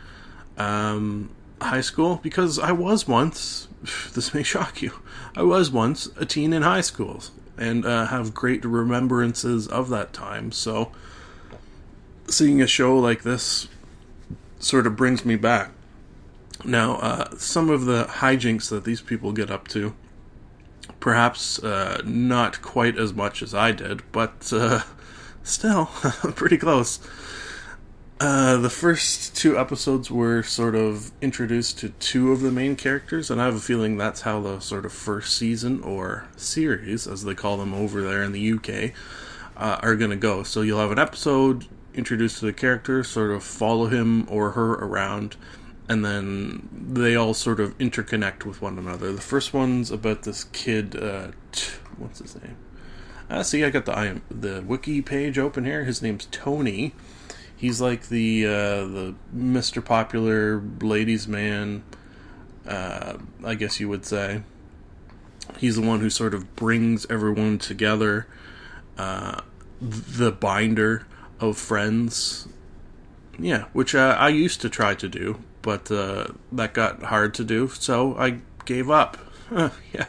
um, 0.56 1.30
high 1.60 1.82
school? 1.82 2.20
Because 2.22 2.58
I 2.58 2.72
was 2.72 3.06
once, 3.06 3.68
this 4.14 4.32
may 4.32 4.42
shock 4.42 4.80
you, 4.80 4.92
I 5.36 5.42
was 5.42 5.70
once 5.70 6.08
a 6.16 6.24
teen 6.24 6.54
in 6.54 6.62
high 6.62 6.80
school 6.80 7.22
and 7.58 7.84
uh, 7.84 8.06
have 8.06 8.32
great 8.32 8.64
remembrances 8.64 9.68
of 9.68 9.90
that 9.90 10.14
time. 10.14 10.52
So, 10.52 10.90
seeing 12.26 12.62
a 12.62 12.66
show 12.66 12.98
like 12.98 13.22
this 13.22 13.68
sort 14.64 14.86
of 14.86 14.96
brings 14.96 15.24
me 15.24 15.36
back. 15.36 15.70
Now, 16.64 16.96
uh, 16.96 17.36
some 17.36 17.68
of 17.68 17.84
the 17.84 18.04
hijinks 18.04 18.70
that 18.70 18.84
these 18.84 19.00
people 19.00 19.32
get 19.32 19.50
up 19.50 19.68
to, 19.68 19.94
perhaps 21.00 21.58
uh, 21.62 22.00
not 22.04 22.62
quite 22.62 22.96
as 22.98 23.12
much 23.12 23.42
as 23.42 23.54
I 23.54 23.72
did, 23.72 24.02
but 24.12 24.50
uh, 24.52 24.80
still 25.42 25.86
pretty 26.34 26.56
close. 26.56 27.00
Uh, 28.20 28.56
the 28.56 28.70
first 28.70 29.36
two 29.36 29.58
episodes 29.58 30.10
were 30.10 30.42
sort 30.42 30.74
of 30.74 31.10
introduced 31.20 31.78
to 31.80 31.90
two 31.90 32.32
of 32.32 32.40
the 32.40 32.52
main 32.52 32.76
characters, 32.76 33.30
and 33.30 33.42
I 33.42 33.44
have 33.44 33.56
a 33.56 33.60
feeling 33.60 33.98
that's 33.98 34.22
how 34.22 34.40
the 34.40 34.60
sort 34.60 34.86
of 34.86 34.92
first 34.92 35.36
season 35.36 35.82
or 35.82 36.26
series, 36.36 37.06
as 37.06 37.24
they 37.24 37.34
call 37.34 37.58
them 37.58 37.74
over 37.74 38.02
there 38.02 38.22
in 38.22 38.32
the 38.32 38.52
UK, 38.52 38.92
uh, 39.56 39.78
are 39.82 39.96
going 39.96 40.12
to 40.12 40.16
go. 40.16 40.42
So 40.44 40.62
you'll 40.62 40.80
have 40.80 40.92
an 40.92 40.98
episode 40.98 41.66
introduced 41.94 42.38
to 42.40 42.46
the 42.46 42.52
character, 42.52 43.04
sort 43.04 43.30
of 43.30 43.42
follow 43.42 43.86
him 43.86 44.26
or 44.28 44.52
her 44.52 44.72
around, 44.74 45.36
and 45.88 46.04
then 46.04 46.68
they 46.72 47.14
all 47.14 47.34
sort 47.34 47.60
of 47.60 47.76
interconnect 47.78 48.44
with 48.44 48.60
one 48.62 48.78
another. 48.78 49.12
The 49.12 49.20
first 49.20 49.52
one's 49.52 49.90
about 49.90 50.22
this 50.22 50.44
kid. 50.44 50.96
Uh, 50.96 51.28
t- 51.52 51.72
what's 51.96 52.20
his 52.20 52.40
name? 52.42 52.56
Uh, 53.30 53.42
see, 53.42 53.64
I 53.64 53.70
got 53.70 53.86
the 53.86 53.96
I 53.96 54.20
the 54.30 54.62
wiki 54.66 55.00
page 55.02 55.38
open 55.38 55.64
here. 55.64 55.84
His 55.84 56.02
name's 56.02 56.26
Tony. 56.30 56.94
He's 57.56 57.80
like 57.80 58.08
the 58.08 58.46
uh, 58.46 58.50
the 58.50 59.14
Mister 59.32 59.80
Popular 59.80 60.62
ladies' 60.80 61.26
man. 61.26 61.84
Uh, 62.66 63.18
I 63.44 63.54
guess 63.54 63.80
you 63.80 63.88
would 63.88 64.04
say. 64.04 64.42
He's 65.58 65.76
the 65.76 65.82
one 65.82 66.00
who 66.00 66.10
sort 66.10 66.34
of 66.34 66.56
brings 66.56 67.06
everyone 67.10 67.58
together. 67.58 68.26
Uh, 68.96 69.40
the 69.80 70.32
binder 70.32 71.06
of 71.40 71.58
friends. 71.58 72.48
Yeah, 73.38 73.64
which 73.72 73.94
uh, 73.94 74.16
I 74.18 74.28
used 74.28 74.60
to 74.60 74.68
try 74.68 74.94
to 74.94 75.08
do, 75.08 75.40
but 75.62 75.90
uh, 75.90 76.28
that 76.52 76.72
got 76.72 77.04
hard 77.04 77.34
to 77.34 77.44
do, 77.44 77.68
so 77.68 78.16
I 78.16 78.40
gave 78.64 78.90
up. 78.90 79.18
yeah. 79.50 80.06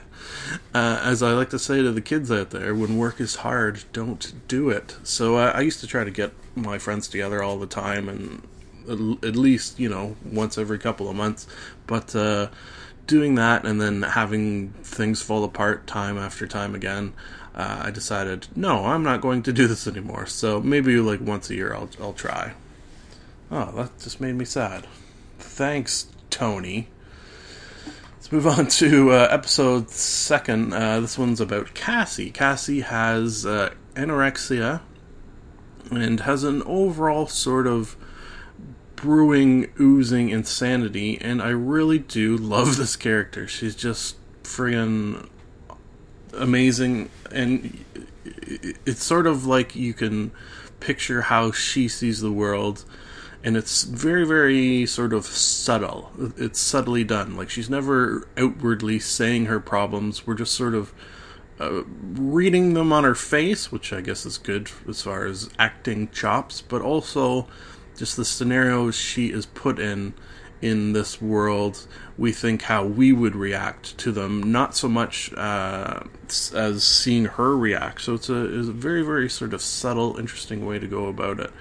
Uh, 0.74 1.00
as 1.04 1.24
I 1.24 1.32
like 1.32 1.50
to 1.50 1.60
say 1.60 1.82
to 1.82 1.92
the 1.92 2.02
kids 2.02 2.32
out 2.32 2.52
there, 2.52 2.76
when 2.76 2.98
work 2.98 3.20
is 3.20 3.38
hard, 3.38 3.84
don't 3.94 4.48
do 4.48 4.70
it. 4.70 4.98
So 5.04 5.38
I 5.38 5.62
used 5.62 5.80
to 5.82 5.88
try 5.88 6.04
to 6.04 6.12
get 6.12 6.34
my 6.56 6.78
friends 6.78 7.08
together 7.08 7.42
all 7.42 7.58
the 7.58 7.68
time, 7.68 8.08
and 8.08 8.48
at 9.24 9.36
least 9.36 9.80
you 9.80 9.90
know 9.90 10.16
once 10.24 10.58
every 10.58 10.78
couple 10.78 11.10
of 11.10 11.16
months. 11.16 11.48
But 11.88 12.16
uh, 12.16 12.50
doing 13.08 13.36
that 13.36 13.66
and 13.66 13.80
then 13.80 14.02
having 14.02 14.70
things 14.84 15.22
fall 15.22 15.44
apart 15.44 15.88
time 15.88 16.18
after 16.18 16.48
time 16.48 16.76
again, 16.76 17.14
uh, 17.56 17.84
I 17.86 17.92
decided, 17.92 18.48
no, 18.56 18.86
I'm 18.86 19.02
not 19.02 19.22
going 19.22 19.42
to 19.44 19.54
do 19.54 19.66
this 19.66 19.88
anymore. 19.88 20.26
So 20.26 20.62
maybe 20.62 20.98
like 20.98 21.22
once 21.22 21.50
a 21.50 21.56
year 21.56 21.74
I'll, 21.74 21.90
I'll 22.02 22.14
try. 22.14 22.54
Oh, 23.50 23.72
that 23.72 23.98
just 24.00 24.20
made 24.20 24.36
me 24.36 24.46
sad. 24.46 24.86
Thanks, 25.40 26.08
Tony. 26.30 26.90
Let's 28.16 28.32
move 28.32 28.48
on 28.48 28.68
to 28.68 29.12
uh, 29.12 29.28
episode 29.30 29.90
second. 29.90 30.74
Uh, 30.74 31.00
this 31.00 31.18
one's 31.18 31.40
about 31.40 31.74
Cassie. 31.74 32.32
Cassie 32.32 32.82
has 32.82 33.46
uh, 33.46 33.74
anorexia 33.94 34.82
and 35.92 36.22
has 36.22 36.44
an 36.44 36.64
overall 36.64 37.28
sort 37.28 37.68
of 37.68 37.96
brewing, 38.96 39.72
oozing 39.80 40.30
insanity, 40.30 41.20
and 41.22 41.42
I 41.42 41.50
really 41.50 42.00
do 42.00 42.36
love 42.36 42.78
this 42.78 42.96
character. 42.96 43.48
She's 43.48 43.76
just 43.76 44.18
friggin' 44.44 45.30
amazing, 46.38 47.10
and 47.32 47.84
it's 48.86 49.04
sort 49.04 49.28
of 49.28 49.46
like 49.46 49.76
you 49.76 49.94
can 49.94 50.32
picture 50.80 51.22
how 51.22 51.52
she 51.52 51.88
sees 51.88 52.22
the 52.22 52.32
world, 52.32 52.86
and 53.44 53.56
it's 53.56 53.84
very, 53.84 54.26
very 54.26 54.86
sort 54.86 55.14
of 55.14 55.26
subtle. 55.26 56.12
It's 56.38 56.60
subtly 56.60 57.04
done. 57.04 57.36
Like 57.36 57.50
she's 57.50 57.70
never 57.70 58.28
outwardly 58.38 59.00
saying 59.00 59.46
her 59.46 59.60
problems. 59.60 60.26
We're 60.26 60.36
just 60.36 60.54
sort 60.54 60.76
of 60.76 60.94
uh, 61.60 61.84
reading 61.86 62.74
them 62.74 62.92
on 62.92 63.04
her 63.04 63.16
face, 63.16 63.72
which 63.72 63.94
I 63.94 64.02
guess 64.02 64.26
is 64.26 64.38
good 64.38 64.70
as 64.88 65.02
far 65.02 65.26
as 65.26 65.50
acting 65.58 66.10
chops, 66.10 66.62
but 66.62 66.82
also 66.82 67.48
just 67.98 68.18
the 68.18 68.26
scenarios 68.26 68.96
she 68.96 69.32
is 69.32 69.46
put 69.46 69.80
in 69.80 70.14
in 70.62 70.94
this 70.94 71.22
world, 71.22 71.88
we 72.18 72.32
think 72.32 72.64
how 72.64 72.86
we 72.86 73.12
would 73.12 73.36
react 73.36 73.98
to 74.00 74.12
them, 74.12 74.52
not 74.52 74.76
so 74.76 74.88
much 74.88 75.32
uh, 75.34 76.02
as 76.54 76.84
seeing 76.84 77.26
her 77.26 77.56
react. 77.56 78.02
So 78.02 78.14
it's 78.14 78.30
a, 78.30 78.60
it's 78.60 78.70
a 78.70 78.74
very, 78.74 79.04
very 79.04 79.30
sort 79.30 79.54
of 79.54 79.62
subtle, 79.62 80.18
interesting 80.18 80.66
way 80.66 80.80
to 80.80 80.88
go 80.88 81.08
about 81.08 81.40
it. 81.40 81.52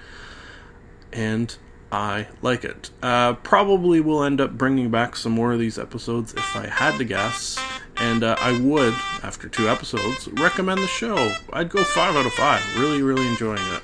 And 1.11 1.55
I 1.91 2.27
like 2.41 2.65
it. 2.65 2.89
Uh, 3.01 3.33
probably 3.33 4.01
will 4.01 4.23
end 4.23 4.41
up 4.41 4.57
bringing 4.57 4.89
back 4.89 5.15
some 5.15 5.31
more 5.31 5.53
of 5.53 5.59
these 5.59 5.77
episodes 5.77 6.33
if 6.33 6.55
I 6.55 6.67
had 6.67 6.97
to 6.97 7.03
guess. 7.03 7.59
And 7.97 8.23
uh, 8.23 8.35
I 8.39 8.59
would, 8.59 8.93
after 9.23 9.47
two 9.47 9.69
episodes, 9.69 10.27
recommend 10.27 10.81
the 10.81 10.87
show. 10.87 11.33
I'd 11.53 11.69
go 11.69 11.83
five 11.83 12.15
out 12.15 12.25
of 12.25 12.33
five. 12.33 12.61
Really, 12.77 13.01
really 13.01 13.25
enjoying 13.27 13.63
it. 13.73 13.83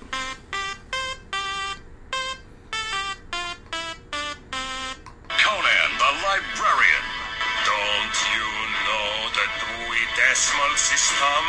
Dewey 10.42 10.58
Decimal 10.58 10.78
System? 10.78 11.44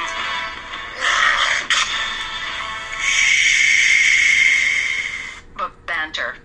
Book 5.56 5.72
banter. 5.86 6.36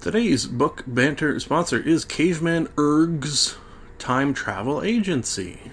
Today's 0.00 0.46
book 0.46 0.84
banter 0.86 1.40
sponsor 1.40 1.80
is 1.80 2.04
Caveman 2.04 2.68
Erg's 2.78 3.56
Time 3.98 4.32
Travel 4.32 4.82
Agency. 4.82 5.72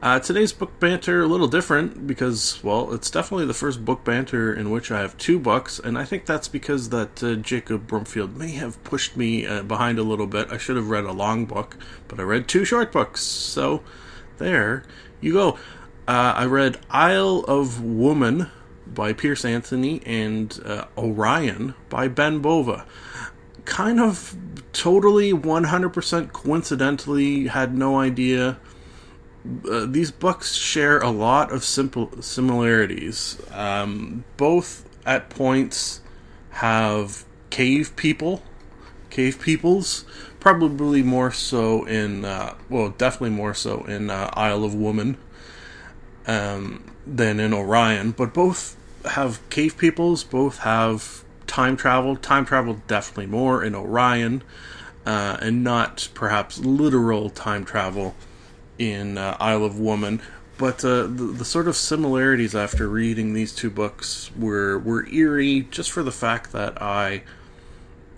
Uh, 0.00 0.20
today's 0.20 0.54
book 0.54 0.78
banter 0.80 1.22
a 1.22 1.26
little 1.26 1.48
different 1.48 2.06
because, 2.06 2.62
well, 2.62 2.94
it's 2.94 3.10
definitely 3.10 3.46
the 3.46 3.54
first 3.54 3.84
book 3.84 4.04
banter 4.04 4.54
in 4.54 4.70
which 4.70 4.90
I 4.90 5.00
have 5.00 5.18
two 5.18 5.38
books, 5.38 5.78
and 5.78 5.98
I 5.98 6.04
think 6.04 6.24
that's 6.24 6.48
because 6.48 6.88
that 6.90 7.22
uh, 7.22 7.34
Jacob 7.34 7.86
Brumfield 7.86 8.36
may 8.36 8.52
have 8.52 8.82
pushed 8.84 9.16
me 9.18 9.46
uh, 9.46 9.62
behind 9.62 9.98
a 9.98 10.02
little 10.02 10.26
bit. 10.26 10.50
I 10.50 10.56
should 10.56 10.76
have 10.76 10.88
read 10.88 11.04
a 11.04 11.12
long 11.12 11.44
book, 11.44 11.76
but 12.08 12.20
I 12.20 12.22
read 12.22 12.48
two 12.48 12.64
short 12.64 12.90
books, 12.90 13.22
so 13.22 13.82
there 14.38 14.84
you 15.26 15.34
go. 15.34 15.58
Uh, 16.08 16.32
I 16.36 16.44
read 16.46 16.78
Isle 16.88 17.44
of 17.48 17.82
Woman 17.82 18.50
by 18.86 19.12
Piers 19.12 19.44
Anthony 19.44 20.00
and 20.06 20.58
uh, 20.64 20.86
Orion 20.96 21.74
by 21.88 22.08
Ben 22.08 22.38
Bova. 22.38 22.86
Kind 23.64 24.00
of 24.00 24.36
totally 24.72 25.32
100% 25.32 26.32
coincidentally, 26.32 27.48
had 27.48 27.76
no 27.76 27.98
idea. 27.98 28.58
Uh, 29.68 29.86
these 29.86 30.10
books 30.10 30.54
share 30.54 30.98
a 31.00 31.10
lot 31.10 31.52
of 31.52 31.64
simple 31.64 32.10
similarities. 32.22 33.40
Um, 33.52 34.24
both 34.36 34.88
at 35.04 35.28
points 35.28 36.00
have 36.50 37.24
cave 37.50 37.96
people, 37.96 38.42
cave 39.16 39.40
peoples, 39.40 40.04
probably 40.40 41.02
more 41.02 41.32
so 41.32 41.86
in, 41.86 42.22
uh, 42.22 42.54
well, 42.68 42.90
definitely 42.90 43.30
more 43.30 43.54
so 43.54 43.82
in 43.84 44.10
uh, 44.10 44.28
Isle 44.34 44.62
of 44.62 44.74
Woman 44.74 45.16
um, 46.26 46.92
than 47.06 47.40
in 47.40 47.54
Orion, 47.54 48.10
but 48.10 48.34
both 48.34 48.76
have 49.06 49.40
cave 49.48 49.78
peoples, 49.78 50.22
both 50.22 50.58
have 50.58 51.24
time 51.46 51.78
travel. 51.78 52.16
Time 52.16 52.44
travel 52.44 52.82
definitely 52.86 53.26
more 53.26 53.64
in 53.64 53.74
Orion, 53.74 54.42
uh, 55.06 55.38
and 55.40 55.64
not 55.64 56.10
perhaps 56.12 56.58
literal 56.58 57.30
time 57.30 57.64
travel 57.64 58.14
in 58.78 59.16
uh, 59.16 59.34
Isle 59.40 59.64
of 59.64 59.80
Woman. 59.80 60.20
But 60.58 60.84
uh, 60.84 61.02
the, 61.04 61.32
the 61.38 61.44
sort 61.46 61.68
of 61.68 61.76
similarities 61.76 62.54
after 62.54 62.86
reading 62.86 63.32
these 63.32 63.54
two 63.54 63.70
books 63.70 64.30
were 64.36 64.78
were 64.78 65.06
eerie, 65.08 65.68
just 65.70 65.90
for 65.90 66.02
the 66.02 66.12
fact 66.12 66.52
that 66.52 66.82
I 66.82 67.22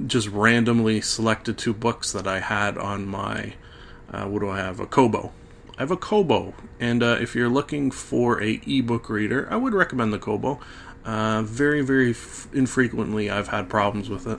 just 0.07 0.29
randomly 0.29 1.01
selected 1.01 1.59
two 1.59 1.75
books 1.75 2.13
that 2.13 2.27
I 2.27 2.41
had 2.41 2.79
on 2.79 3.07
my 3.07 3.55
uh, 4.11 4.27
what 4.27 4.41
do 4.41 4.49
I 4.49 4.59
have 4.59 4.81
a 4.81 4.87
Kobo. 4.87 5.33
I 5.77 5.83
have 5.83 5.91
a 5.91 5.97
Kobo, 5.97 6.55
and 6.81 7.03
uh, 7.03 7.19
if 7.21 7.35
you're 7.35 7.49
looking 7.49 7.91
for 7.91 8.43
a 8.43 8.61
ebook 8.67 9.09
reader, 9.09 9.47
I 9.51 9.57
would 9.57 9.75
recommend 9.75 10.13
the 10.13 10.19
Kobo. 10.19 10.59
Uh, 11.05 11.43
very, 11.43 11.83
very 11.83 12.11
f- 12.11 12.49
infrequently, 12.53 13.31
I've 13.31 13.49
had 13.49 13.69
problems 13.69 14.09
with 14.09 14.27
it. 14.27 14.39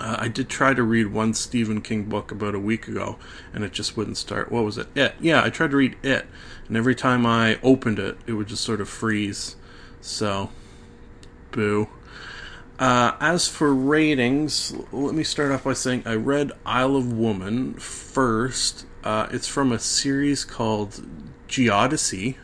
Uh, 0.00 0.16
I 0.18 0.28
did 0.28 0.48
try 0.48 0.74
to 0.74 0.82
read 0.82 1.12
one 1.12 1.34
Stephen 1.34 1.82
King 1.82 2.04
book 2.04 2.32
about 2.32 2.54
a 2.54 2.58
week 2.58 2.88
ago, 2.88 3.16
and 3.52 3.62
it 3.62 3.72
just 3.72 3.96
wouldn't 3.96 4.16
start. 4.16 4.50
What 4.50 4.64
was 4.64 4.76
it? 4.78 4.88
It. 4.94 5.14
Yeah, 5.20 5.44
I 5.44 5.50
tried 5.50 5.70
to 5.70 5.76
read 5.76 5.96
it, 6.02 6.26
and 6.66 6.76
every 6.76 6.94
time 6.94 7.24
I 7.26 7.60
opened 7.62 7.98
it, 7.98 8.16
it 8.26 8.32
would 8.32 8.48
just 8.48 8.64
sort 8.64 8.80
of 8.80 8.88
freeze. 8.88 9.56
So, 10.00 10.50
boo. 11.52 11.88
Uh, 12.80 13.14
as 13.20 13.46
for 13.46 13.74
ratings, 13.74 14.74
let 14.90 15.14
me 15.14 15.22
start 15.22 15.52
off 15.52 15.64
by 15.64 15.74
saying 15.74 16.02
I 16.06 16.14
read 16.14 16.50
Isle 16.64 16.96
of 16.96 17.12
Woman 17.12 17.74
first. 17.74 18.86
Uh, 19.04 19.28
it's 19.30 19.46
from 19.46 19.70
a 19.70 19.78
series 19.78 20.46
called 20.46 21.06
Geodyssey 21.46 22.36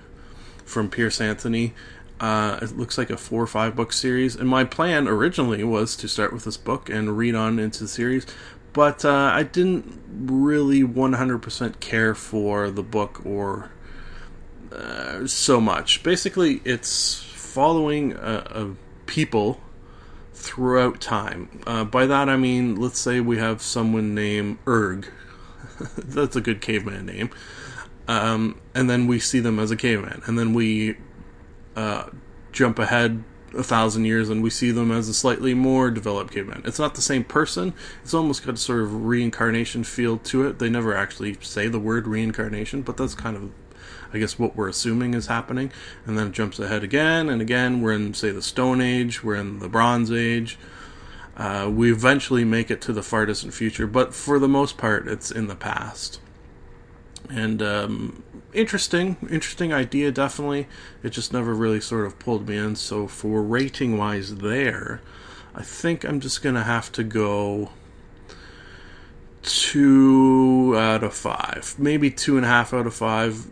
from 0.67 0.91
Piers 0.91 1.23
Anthony. 1.23 1.73
Uh, 2.21 2.59
it 2.61 2.77
looks 2.77 2.99
like 2.99 3.09
a 3.09 3.17
four 3.17 3.43
or 3.43 3.47
five 3.47 3.75
book 3.75 3.95
series, 3.95 4.37
and 4.37 4.47
my 4.47 4.63
plan 4.63 5.09
originally 5.09 5.65
was 5.65 5.97
to 5.97 6.07
start 6.07 6.35
with 6.35 6.45
this 6.45 6.59
book 6.59 6.91
and 6.91 7.17
read 7.17 7.35
on 7.35 7.59
into 7.59 7.85
the 7.85 7.89
series, 7.89 8.27
but 8.75 9.07
uh, 9.07 9.31
I 9.33 9.43
didn't 9.43 9.99
really 10.07 10.83
100% 10.83 11.81
care 11.81 12.15
for 12.15 12.71
the 12.71 12.83
book 12.83 13.25
or 13.25 13.71
uh, 14.71 15.27
so 15.27 15.63
much. 15.63 16.03
Basically, 16.03 16.61
it's 16.67 17.23
following 17.23 18.13
a, 18.13 18.45
a 18.51 18.75
people 19.07 19.63
throughout 20.37 21.01
time. 21.01 21.63
Uh, 21.67 21.85
by 21.85 22.07
that 22.07 22.29
I 22.29 22.37
mean, 22.37 22.77
let's 22.77 22.99
say 22.99 23.21
we 23.21 23.39
have 23.39 23.63
someone 23.63 24.15
named 24.15 24.59
Erg. 24.69 25.11
That's 25.97 26.37
a 26.37 26.41
good 26.41 26.61
caveman 26.61 27.07
name. 27.07 27.31
Um, 28.07 28.61
and 28.75 28.89
then 28.89 29.07
we 29.07 29.19
see 29.19 29.41
them 29.41 29.59
as 29.59 29.71
a 29.73 29.77
caveman, 29.77 30.23
and 30.27 30.39
then 30.39 30.55
we 30.55 30.97
uh, 31.75 32.11
jump 32.53 32.79
ahead 32.79 33.25
a 33.55 33.63
thousand 33.63 34.05
years 34.05 34.29
and 34.29 34.43
we 34.43 34.51
see 34.51 34.71
them 34.71 34.91
as 34.91 35.09
a 35.09 35.15
slightly 35.15 35.55
more 35.55 35.91
developed 35.91 36.33
caveman. 36.33 36.63
It's 36.65 36.79
not 36.79 36.95
the 36.95 37.03
same 37.03 37.25
person. 37.25 37.73
It's 38.03 38.15
almost 38.15 38.45
got 38.45 38.55
a 38.55 38.59
sort 38.59 38.81
of 38.81 39.07
reincarnation 39.07 39.85
feel 39.85 40.19
to 40.19 40.47
it. 40.47 40.59
They 40.59 40.69
never 40.69 40.95
actually 40.95 41.39
say 41.41 41.69
the 41.69 41.79
word 41.79 42.07
reincarnation, 42.07 42.83
but 42.83 42.97
that's 42.97 43.15
kind 43.15 43.37
of, 43.37 43.51
I 44.13 44.19
guess, 44.19 44.39
what 44.39 44.57
we're 44.57 44.69
assuming 44.69 45.15
is 45.15 45.27
happening. 45.27 45.73
And 46.05 46.19
then 46.19 46.29
it 46.29 46.33
jumps 46.33 46.59
ahead 46.59 46.83
again 46.83 47.29
and 47.29 47.41
again. 47.41 47.81
We're 47.81 47.93
in, 47.93 48.15
say, 48.15 48.31
the 48.31 48.43
Stone 48.43 48.81
Age. 48.81 49.23
We're 49.23 49.37
in 49.37 49.59
the 49.59 49.69
Bronze 49.69 50.11
Age. 50.11 50.59
Uh, 51.37 51.71
we 51.71 51.93
eventually 51.93 52.45
make 52.45 52.71
it 52.71 52.81
to 52.81 52.93
the 52.93 53.03
far 53.03 53.27
distant 53.27 53.53
future, 53.53 53.87
but 53.87 54.15
for 54.15 54.39
the 54.39 54.49
most 54.49 54.79
part, 54.79 55.07
it's 55.07 55.31
in 55.31 55.49
the 55.49 55.55
past. 55.55 56.19
And 57.29 57.61
um, 57.61 58.23
interesting, 58.55 59.17
interesting 59.29 59.73
idea, 59.73 60.11
definitely. 60.11 60.67
It 61.03 61.11
just 61.11 61.33
never 61.33 61.55
really 61.55 61.81
sort 61.81 62.07
of 62.07 62.19
pulled 62.19 62.49
me 62.49 62.57
in. 62.57 62.77
So 62.77 63.07
for 63.07 63.43
rating 63.43 63.99
wise, 63.99 64.37
there, 64.37 65.03
I 65.55 65.63
think 65.63 66.05
I'm 66.05 66.21
just 66.21 66.43
gonna 66.43 66.65
have 66.65 66.91
to 66.93 67.05
go 67.05 67.71
two 69.43 70.75
out 70.77 71.05
of 71.05 71.15
five, 71.15 71.75
maybe 71.79 72.11
two 72.11 72.37
and 72.37 72.47
a 72.47 72.49
half 72.49 72.73
out 72.73 72.87
of 72.87 72.95
five. 72.95 73.47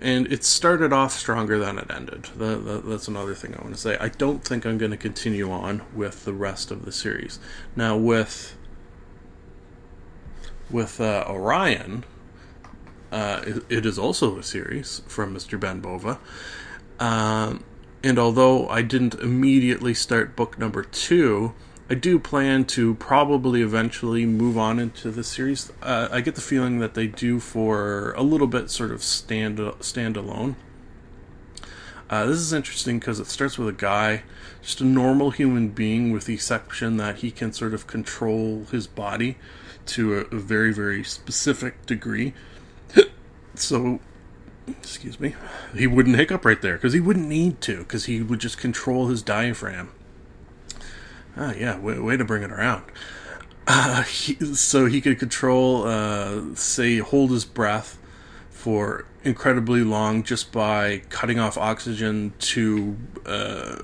And 0.00 0.32
it 0.32 0.44
started 0.44 0.92
off 0.92 1.12
stronger 1.12 1.58
than 1.58 1.78
it 1.78 1.90
ended. 1.90 2.24
That, 2.36 2.64
that, 2.64 2.88
that's 2.88 3.06
another 3.06 3.34
thing 3.34 3.54
I 3.54 3.60
want 3.60 3.74
to 3.74 3.80
say. 3.80 3.98
I 3.98 4.08
don't 4.08 4.42
think 4.42 4.64
I'm 4.64 4.78
going 4.78 4.92
to 4.92 4.96
continue 4.96 5.50
on 5.50 5.82
with 5.94 6.24
the 6.24 6.32
rest 6.32 6.70
of 6.70 6.84
the 6.84 6.92
series. 6.92 7.38
Now 7.76 7.96
with 7.96 8.56
with 10.70 11.00
uh, 11.00 11.24
Orion, 11.28 12.04
uh, 13.10 13.42
it, 13.44 13.64
it 13.68 13.86
is 13.86 13.98
also 13.98 14.38
a 14.38 14.42
series 14.42 15.02
from 15.06 15.34
Mr. 15.34 15.58
Ben 15.58 15.80
Bova. 15.80 16.20
Um, 17.00 17.64
and 18.02 18.18
although 18.18 18.68
I 18.68 18.82
didn't 18.82 19.14
immediately 19.14 19.94
start 19.94 20.36
book 20.36 20.58
number 20.58 20.82
two, 20.82 21.54
I 21.90 21.94
do 21.94 22.20
plan 22.20 22.66
to 22.66 22.94
probably 22.94 23.62
eventually 23.62 24.24
move 24.24 24.56
on 24.56 24.78
into 24.78 25.10
the 25.10 25.24
series. 25.24 25.72
Uh, 25.82 26.06
I 26.12 26.20
get 26.20 26.36
the 26.36 26.40
feeling 26.40 26.78
that 26.78 26.94
they 26.94 27.08
do 27.08 27.40
for 27.40 28.12
a 28.12 28.22
little 28.22 28.46
bit 28.46 28.70
sort 28.70 28.92
of 28.92 29.02
stand 29.02 29.58
standalone. 29.58 30.54
Uh, 32.08 32.26
this 32.26 32.38
is 32.38 32.52
interesting 32.52 33.00
because 33.00 33.18
it 33.18 33.26
starts 33.26 33.58
with 33.58 33.66
a 33.66 33.72
guy, 33.72 34.22
just 34.62 34.80
a 34.80 34.84
normal 34.84 35.32
human 35.32 35.70
being, 35.70 36.12
with 36.12 36.26
the 36.26 36.34
exception 36.34 36.96
that 36.98 37.16
he 37.16 37.32
can 37.32 37.52
sort 37.52 37.74
of 37.74 37.88
control 37.88 38.66
his 38.70 38.86
body 38.86 39.36
to 39.86 40.16
a, 40.16 40.20
a 40.36 40.38
very, 40.38 40.72
very 40.72 41.02
specific 41.02 41.86
degree. 41.86 42.34
so, 43.56 43.98
excuse 44.68 45.18
me, 45.18 45.34
he 45.74 45.88
wouldn't 45.88 46.14
hiccup 46.14 46.44
right 46.44 46.62
there 46.62 46.74
because 46.74 46.92
he 46.92 47.00
wouldn't 47.00 47.26
need 47.26 47.60
to 47.62 47.78
because 47.78 48.04
he 48.04 48.22
would 48.22 48.38
just 48.38 48.58
control 48.58 49.08
his 49.08 49.22
diaphragm. 49.22 49.90
Ah, 51.36 51.54
yeah, 51.54 51.78
way, 51.78 51.98
way 51.98 52.16
to 52.16 52.24
bring 52.24 52.42
it 52.42 52.50
around. 52.50 52.84
Uh, 53.66 54.02
he, 54.02 54.34
so 54.54 54.86
he 54.86 55.00
could 55.00 55.18
control, 55.18 55.84
uh, 55.84 56.54
say, 56.54 56.98
hold 56.98 57.30
his 57.30 57.44
breath 57.44 57.98
for 58.50 59.06
incredibly 59.22 59.82
long 59.82 60.22
just 60.22 60.50
by 60.50 61.02
cutting 61.08 61.38
off 61.38 61.56
oxygen 61.56 62.32
to 62.38 62.96
uh, 63.26 63.76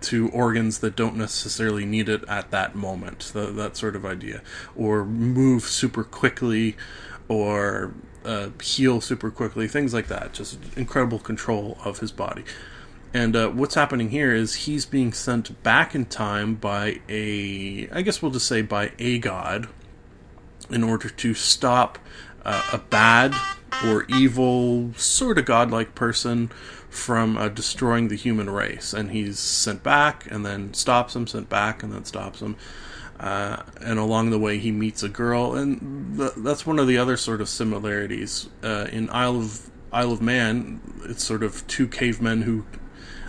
to 0.00 0.28
organs 0.30 0.78
that 0.78 0.94
don't 0.94 1.16
necessarily 1.16 1.84
need 1.84 2.08
it 2.08 2.22
at 2.28 2.50
that 2.50 2.74
moment. 2.74 3.32
That 3.34 3.76
sort 3.76 3.96
of 3.96 4.04
idea, 4.04 4.42
or 4.76 5.04
move 5.04 5.64
super 5.64 6.04
quickly, 6.04 6.76
or 7.26 7.94
uh, 8.24 8.50
heal 8.62 9.00
super 9.00 9.30
quickly, 9.30 9.66
things 9.66 9.92
like 9.92 10.06
that. 10.08 10.34
Just 10.34 10.58
incredible 10.76 11.18
control 11.18 11.78
of 11.84 11.98
his 11.98 12.12
body. 12.12 12.44
And 13.14 13.34
uh, 13.34 13.48
what's 13.48 13.74
happening 13.74 14.10
here 14.10 14.34
is 14.34 14.54
he's 14.54 14.84
being 14.84 15.12
sent 15.12 15.62
back 15.62 15.94
in 15.94 16.06
time 16.06 16.54
by 16.54 17.00
a, 17.08 17.88
I 17.90 18.02
guess 18.02 18.20
we'll 18.20 18.30
just 18.30 18.46
say 18.46 18.62
by 18.62 18.92
a 18.98 19.18
god, 19.18 19.68
in 20.70 20.84
order 20.84 21.08
to 21.08 21.34
stop 21.34 21.98
uh, 22.44 22.68
a 22.72 22.78
bad 22.78 23.34
or 23.86 24.04
evil, 24.08 24.92
sort 24.94 25.38
of 25.38 25.44
godlike 25.46 25.94
person 25.94 26.48
from 26.90 27.38
uh, 27.38 27.48
destroying 27.48 28.08
the 28.08 28.16
human 28.16 28.50
race. 28.50 28.92
And 28.92 29.10
he's 29.10 29.38
sent 29.38 29.82
back 29.82 30.30
and 30.30 30.44
then 30.44 30.74
stops 30.74 31.16
him, 31.16 31.26
sent 31.26 31.48
back 31.48 31.82
and 31.82 31.92
then 31.92 32.04
stops 32.04 32.40
him. 32.40 32.56
Uh, 33.18 33.62
and 33.80 33.98
along 33.98 34.30
the 34.30 34.38
way, 34.38 34.58
he 34.58 34.70
meets 34.70 35.02
a 35.02 35.08
girl, 35.08 35.56
and 35.56 36.16
th- 36.16 36.34
that's 36.36 36.64
one 36.64 36.78
of 36.78 36.86
the 36.86 36.96
other 36.96 37.16
sort 37.16 37.40
of 37.40 37.48
similarities 37.48 38.48
uh, 38.62 38.86
in 38.92 39.10
Isle 39.10 39.38
of 39.38 39.70
Isle 39.92 40.12
of 40.12 40.22
Man. 40.22 40.80
It's 41.04 41.24
sort 41.24 41.42
of 41.42 41.66
two 41.66 41.88
cavemen 41.88 42.42
who, 42.42 42.64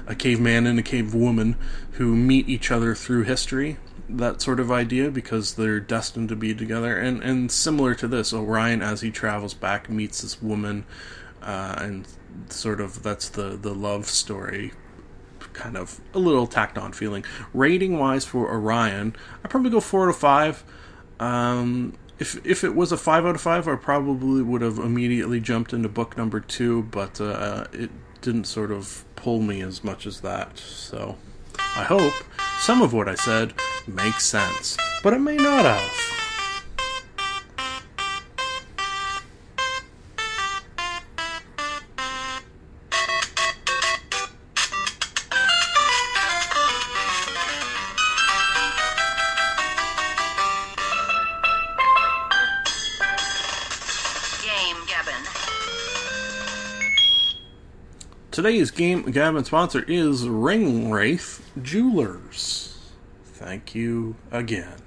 a 0.08 0.16
caveman 0.16 0.68
and 0.68 0.80
a 0.80 0.84
cave 0.84 1.14
woman, 1.14 1.56
who 1.94 2.16
meet 2.16 2.48
each 2.50 2.72
other 2.72 2.96
through 2.96 3.24
history. 3.24 3.78
That 4.08 4.42
sort 4.42 4.60
of 4.60 4.72
idea, 4.72 5.12
because 5.12 5.54
they're 5.54 5.80
destined 5.80 6.30
to 6.30 6.36
be 6.36 6.56
together, 6.56 6.98
and 6.98 7.22
and 7.22 7.52
similar 7.52 7.94
to 7.96 8.08
this, 8.08 8.34
Orion, 8.34 8.82
as 8.82 9.02
he 9.02 9.12
travels 9.12 9.54
back, 9.54 9.90
meets 9.90 10.22
this 10.22 10.42
woman, 10.42 10.86
uh, 11.44 11.76
and 11.78 12.08
sort 12.50 12.82
of 12.82 13.04
that's 13.04 13.30
the 13.30 13.58
the 13.62 13.74
love 13.74 14.06
story 14.08 14.72
kind 15.54 15.78
of 15.78 16.00
a 16.14 16.20
little 16.20 16.48
tacked 16.48 16.78
on 16.78 16.92
feeling. 16.92 17.26
Rating 17.54 17.98
wise 17.98 18.26
for 18.26 18.50
Orion, 18.52 19.16
I 19.44 19.48
probably 19.48 19.72
go 19.72 19.80
four 19.80 20.04
out 20.06 20.10
of 20.10 20.18
five. 20.18 20.64
Um, 21.20 21.94
if 22.18 22.46
if 22.46 22.64
it 22.64 22.76
was 22.76 22.92
a 22.92 22.98
five 22.98 23.26
out 23.26 23.36
of 23.36 23.42
five, 23.42 23.68
I 23.68 23.76
probably 23.76 24.42
would 24.42 24.62
have 24.62 24.78
immediately 24.78 25.40
jumped 25.40 25.74
into 25.74 25.90
book 25.90 26.18
number 26.18 26.40
two. 26.40 26.84
But 26.84 27.20
uh, 27.22 27.66
it 27.74 27.92
didn't 28.22 28.46
sort 28.46 28.72
of 28.72 29.04
pull 29.16 29.42
me 29.42 29.62
as 29.62 29.84
much 29.84 30.06
as 30.06 30.22
that. 30.22 30.58
So 30.58 31.18
I 31.58 31.84
hope 31.84 32.14
some 32.60 32.82
of 32.82 32.94
what 32.94 33.08
I 33.08 33.16
said 33.16 33.54
makes 33.88 34.26
sense, 34.26 34.78
but 35.04 35.14
it 35.14 35.20
may 35.20 35.38
not 35.38 35.66
have. 35.66 36.09
Today's 58.40 58.72
game 58.72 59.04
Gabbin' 59.04 59.44
sponsor 59.44 59.84
is 59.86 60.24
Ringwraith 60.24 61.42
Jewelers. 61.62 62.80
Thank 63.26 63.76
you 63.76 64.16
again. 64.32 64.78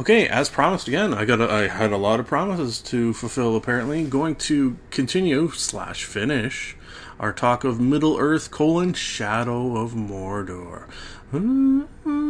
Okay, 0.00 0.26
as 0.26 0.48
promised 0.48 0.88
again, 0.88 1.12
I 1.12 1.26
got 1.26 1.42
a, 1.42 1.52
I 1.52 1.68
had 1.68 1.92
a 1.92 1.98
lot 1.98 2.18
of 2.18 2.26
promises 2.26 2.80
to 2.80 3.12
fulfill. 3.12 3.56
Apparently, 3.56 4.04
going 4.04 4.36
to 4.36 4.78
continue 4.90 5.50
slash 5.50 6.04
finish 6.04 6.78
our 7.20 7.34
talk 7.34 7.62
of 7.62 7.78
Middle 7.78 8.16
Earth 8.16 8.50
colon 8.50 8.94
Shadow 8.94 9.76
of 9.76 9.92
Mordor. 9.92 10.88
Mm-hmm. 11.34 12.25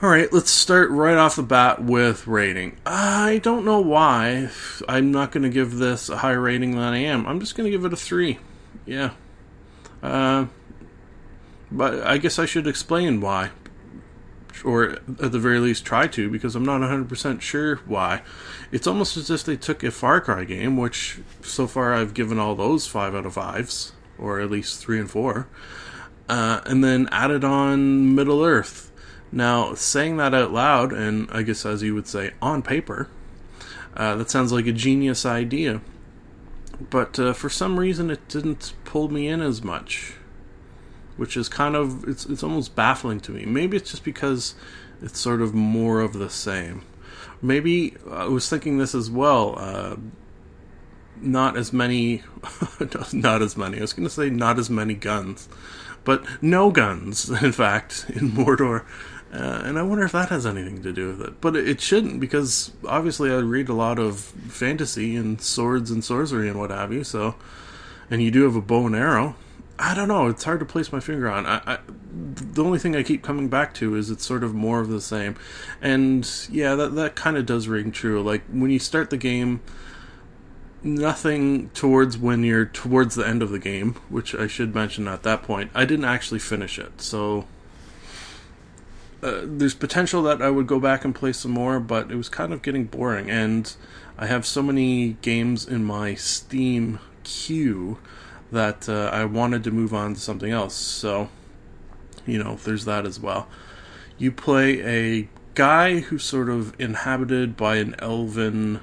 All 0.00 0.08
right, 0.08 0.32
let's 0.32 0.52
start 0.52 0.90
right 0.90 1.16
off 1.16 1.34
the 1.34 1.42
bat 1.42 1.82
with 1.82 2.28
rating. 2.28 2.78
I 2.86 3.40
don't 3.42 3.64
know 3.64 3.80
why 3.80 4.48
I'm 4.88 5.10
not 5.10 5.32
going 5.32 5.42
to 5.42 5.48
give 5.48 5.74
this 5.74 6.08
a 6.08 6.18
higher 6.18 6.40
rating 6.40 6.70
than 6.76 6.80
I 6.80 6.98
am. 6.98 7.26
I'm 7.26 7.40
just 7.40 7.56
going 7.56 7.64
to 7.64 7.70
give 7.76 7.84
it 7.84 7.92
a 7.92 7.96
three. 7.96 8.38
Yeah. 8.86 9.10
Uh, 10.00 10.46
but 11.72 12.06
I 12.06 12.18
guess 12.18 12.38
I 12.38 12.46
should 12.46 12.68
explain 12.68 13.20
why. 13.20 13.50
Or 14.64 15.00
at 15.20 15.32
the 15.32 15.40
very 15.40 15.58
least 15.58 15.84
try 15.84 16.06
to, 16.06 16.30
because 16.30 16.54
I'm 16.54 16.64
not 16.64 16.80
100% 16.80 17.40
sure 17.40 17.76
why. 17.78 18.22
It's 18.70 18.86
almost 18.86 19.16
as 19.16 19.30
if 19.30 19.42
they 19.42 19.56
took 19.56 19.82
a 19.82 19.90
Far 19.90 20.20
Cry 20.20 20.44
game, 20.44 20.76
which 20.76 21.18
so 21.42 21.66
far 21.66 21.92
I've 21.92 22.14
given 22.14 22.38
all 22.38 22.54
those 22.54 22.86
5 22.86 23.16
out 23.16 23.26
of 23.26 23.34
5s, 23.34 23.90
or 24.16 24.38
at 24.38 24.48
least 24.48 24.78
3 24.78 25.00
and 25.00 25.10
4, 25.10 25.48
uh, 26.28 26.60
and 26.66 26.84
then 26.84 27.08
added 27.10 27.42
on 27.42 28.14
Middle 28.14 28.44
Earth. 28.44 28.87
Now, 29.30 29.74
saying 29.74 30.16
that 30.16 30.34
out 30.34 30.52
loud, 30.52 30.92
and 30.92 31.28
I 31.30 31.42
guess 31.42 31.66
as 31.66 31.82
you 31.82 31.94
would 31.94 32.06
say, 32.06 32.32
on 32.40 32.62
paper, 32.62 33.08
uh, 33.96 34.16
that 34.16 34.30
sounds 34.30 34.52
like 34.52 34.66
a 34.66 34.72
genius 34.72 35.26
idea. 35.26 35.80
But 36.90 37.18
uh, 37.18 37.32
for 37.32 37.48
some 37.48 37.78
reason, 37.78 38.10
it 38.10 38.26
didn't 38.28 38.72
pull 38.84 39.08
me 39.10 39.26
in 39.28 39.40
as 39.40 39.62
much, 39.62 40.14
which 41.16 41.36
is 41.36 41.48
kind 41.48 41.74
of 41.74 42.06
it's 42.08 42.24
it's 42.26 42.42
almost 42.42 42.76
baffling 42.76 43.20
to 43.20 43.32
me. 43.32 43.44
Maybe 43.44 43.76
it's 43.76 43.90
just 43.90 44.04
because 44.04 44.54
it's 45.02 45.18
sort 45.18 45.42
of 45.42 45.54
more 45.54 46.00
of 46.00 46.12
the 46.12 46.30
same. 46.30 46.84
Maybe 47.42 47.96
I 48.10 48.26
was 48.26 48.48
thinking 48.48 48.78
this 48.78 48.94
as 48.94 49.10
well. 49.10 49.56
Uh, 49.58 49.96
not 51.20 51.56
as 51.56 51.72
many, 51.72 52.22
not 53.12 53.42
as 53.42 53.56
many. 53.56 53.78
I 53.78 53.80
was 53.80 53.92
going 53.92 54.06
to 54.08 54.14
say 54.14 54.30
not 54.30 54.58
as 54.58 54.70
many 54.70 54.94
guns, 54.94 55.48
but 56.04 56.24
no 56.40 56.70
guns. 56.70 57.28
In 57.42 57.52
fact, 57.52 58.06
in 58.08 58.30
Mordor. 58.30 58.84
Uh, 59.32 59.62
and 59.64 59.78
I 59.78 59.82
wonder 59.82 60.04
if 60.04 60.12
that 60.12 60.30
has 60.30 60.46
anything 60.46 60.82
to 60.82 60.92
do 60.92 61.08
with 61.08 61.20
it. 61.20 61.40
But 61.40 61.54
it 61.54 61.80
shouldn't, 61.80 62.18
because 62.18 62.72
obviously 62.86 63.30
I 63.30 63.36
read 63.38 63.68
a 63.68 63.74
lot 63.74 63.98
of 63.98 64.20
fantasy 64.20 65.16
and 65.16 65.40
swords 65.40 65.90
and 65.90 66.02
sorcery 66.02 66.48
and 66.48 66.58
what 66.58 66.70
have 66.70 66.92
you. 66.92 67.04
So, 67.04 67.34
and 68.10 68.22
you 68.22 68.30
do 68.30 68.44
have 68.44 68.56
a 68.56 68.62
bow 68.62 68.86
and 68.86 68.96
arrow. 68.96 69.36
I 69.78 69.94
don't 69.94 70.08
know. 70.08 70.26
It's 70.26 70.44
hard 70.44 70.60
to 70.60 70.66
place 70.66 70.90
my 70.90 70.98
finger 70.98 71.30
on. 71.30 71.46
I, 71.46 71.60
I, 71.64 71.78
the 72.10 72.64
only 72.64 72.78
thing 72.78 72.96
I 72.96 73.02
keep 73.02 73.22
coming 73.22 73.48
back 73.48 73.74
to 73.74 73.94
is 73.94 74.10
it's 74.10 74.26
sort 74.26 74.42
of 74.42 74.54
more 74.54 74.80
of 74.80 74.88
the 74.88 75.00
same. 75.00 75.36
And 75.80 76.28
yeah, 76.50 76.74
that 76.74 76.94
that 76.96 77.14
kind 77.14 77.36
of 77.36 77.46
does 77.46 77.68
ring 77.68 77.92
true. 77.92 78.20
Like 78.22 78.42
when 78.50 78.70
you 78.70 78.80
start 78.80 79.10
the 79.10 79.16
game, 79.16 79.60
nothing 80.82 81.68
towards 81.70 82.18
when 82.18 82.42
you're 82.42 82.64
towards 82.64 83.14
the 83.14 83.26
end 83.26 83.42
of 83.42 83.50
the 83.50 83.58
game, 83.60 83.94
which 84.08 84.34
I 84.34 84.48
should 84.48 84.74
mention 84.74 85.06
at 85.06 85.22
that 85.22 85.44
point. 85.44 85.70
I 85.74 85.84
didn't 85.84 86.06
actually 86.06 86.40
finish 86.40 86.78
it, 86.78 87.00
so 87.00 87.46
uh, 89.22 89.40
there's 89.44 89.74
potential 89.74 90.22
that 90.22 90.40
I 90.40 90.50
would 90.50 90.66
go 90.66 90.78
back 90.78 91.04
and 91.04 91.14
play 91.14 91.32
some 91.32 91.50
more, 91.50 91.80
but 91.80 92.10
it 92.10 92.16
was 92.16 92.28
kind 92.28 92.52
of 92.52 92.62
getting 92.62 92.84
boring, 92.84 93.30
and 93.30 93.74
I 94.16 94.26
have 94.26 94.46
so 94.46 94.62
many 94.62 95.16
games 95.22 95.66
in 95.66 95.84
my 95.84 96.14
Steam 96.14 96.98
queue 97.24 97.98
that 98.50 98.88
uh, 98.88 99.10
I 99.12 99.24
wanted 99.24 99.64
to 99.64 99.70
move 99.70 99.92
on 99.92 100.14
to 100.14 100.20
something 100.20 100.50
else. 100.50 100.74
So, 100.74 101.28
you 102.26 102.42
know, 102.42 102.56
there's 102.56 102.84
that 102.86 103.06
as 103.06 103.20
well. 103.20 103.48
You 104.16 104.32
play 104.32 104.82
a 104.82 105.28
guy 105.54 106.00
who's 106.00 106.24
sort 106.24 106.48
of 106.48 106.78
inhabited 106.80 107.56
by 107.56 107.76
an 107.76 107.94
elven 107.98 108.80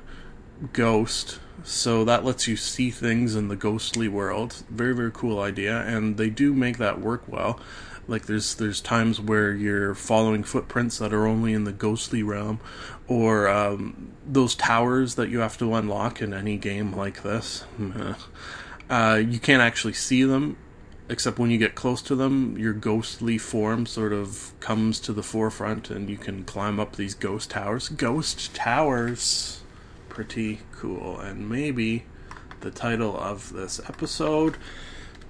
ghost. 0.73 1.39
So 1.63 2.05
that 2.05 2.23
lets 2.23 2.47
you 2.47 2.55
see 2.57 2.91
things 2.91 3.35
in 3.35 3.47
the 3.47 3.55
ghostly 3.55 4.07
world. 4.07 4.63
Very, 4.69 4.93
very 4.93 5.11
cool 5.11 5.39
idea, 5.39 5.81
and 5.81 6.17
they 6.17 6.29
do 6.29 6.53
make 6.53 6.77
that 6.77 7.01
work 7.01 7.23
well. 7.27 7.59
Like 8.07 8.27
there's 8.27 8.55
there's 8.55 8.81
times 8.81 9.19
where 9.19 9.53
you're 9.53 9.95
following 9.95 10.43
footprints 10.43 10.99
that 10.99 11.13
are 11.13 11.25
only 11.25 11.53
in 11.53 11.63
the 11.63 11.71
ghostly 11.71 12.21
realm, 12.21 12.59
or 13.07 13.47
um, 13.47 14.11
those 14.25 14.55
towers 14.55 15.15
that 15.15 15.29
you 15.29 15.39
have 15.39 15.57
to 15.57 15.73
unlock 15.73 16.21
in 16.21 16.33
any 16.33 16.57
game 16.57 16.95
like 16.95 17.23
this. 17.23 17.65
Uh, 18.87 19.19
you 19.27 19.39
can't 19.39 19.63
actually 19.63 19.93
see 19.93 20.23
them, 20.23 20.57
except 21.09 21.39
when 21.39 21.49
you 21.49 21.57
get 21.57 21.73
close 21.73 22.03
to 22.03 22.15
them, 22.15 22.55
your 22.55 22.73
ghostly 22.73 23.35
form 23.39 23.87
sort 23.87 24.13
of 24.13 24.53
comes 24.59 24.99
to 24.99 25.11
the 25.11 25.23
forefront, 25.23 25.89
and 25.89 26.07
you 26.07 26.17
can 26.17 26.43
climb 26.43 26.79
up 26.79 26.95
these 26.95 27.15
ghost 27.15 27.49
towers. 27.49 27.89
Ghost 27.89 28.53
towers, 28.53 29.61
pretty 30.07 30.59
cool, 30.71 31.19
and 31.19 31.49
maybe 31.49 32.03
the 32.61 32.69
title 32.69 33.17
of 33.17 33.53
this 33.53 33.81
episode. 33.89 34.57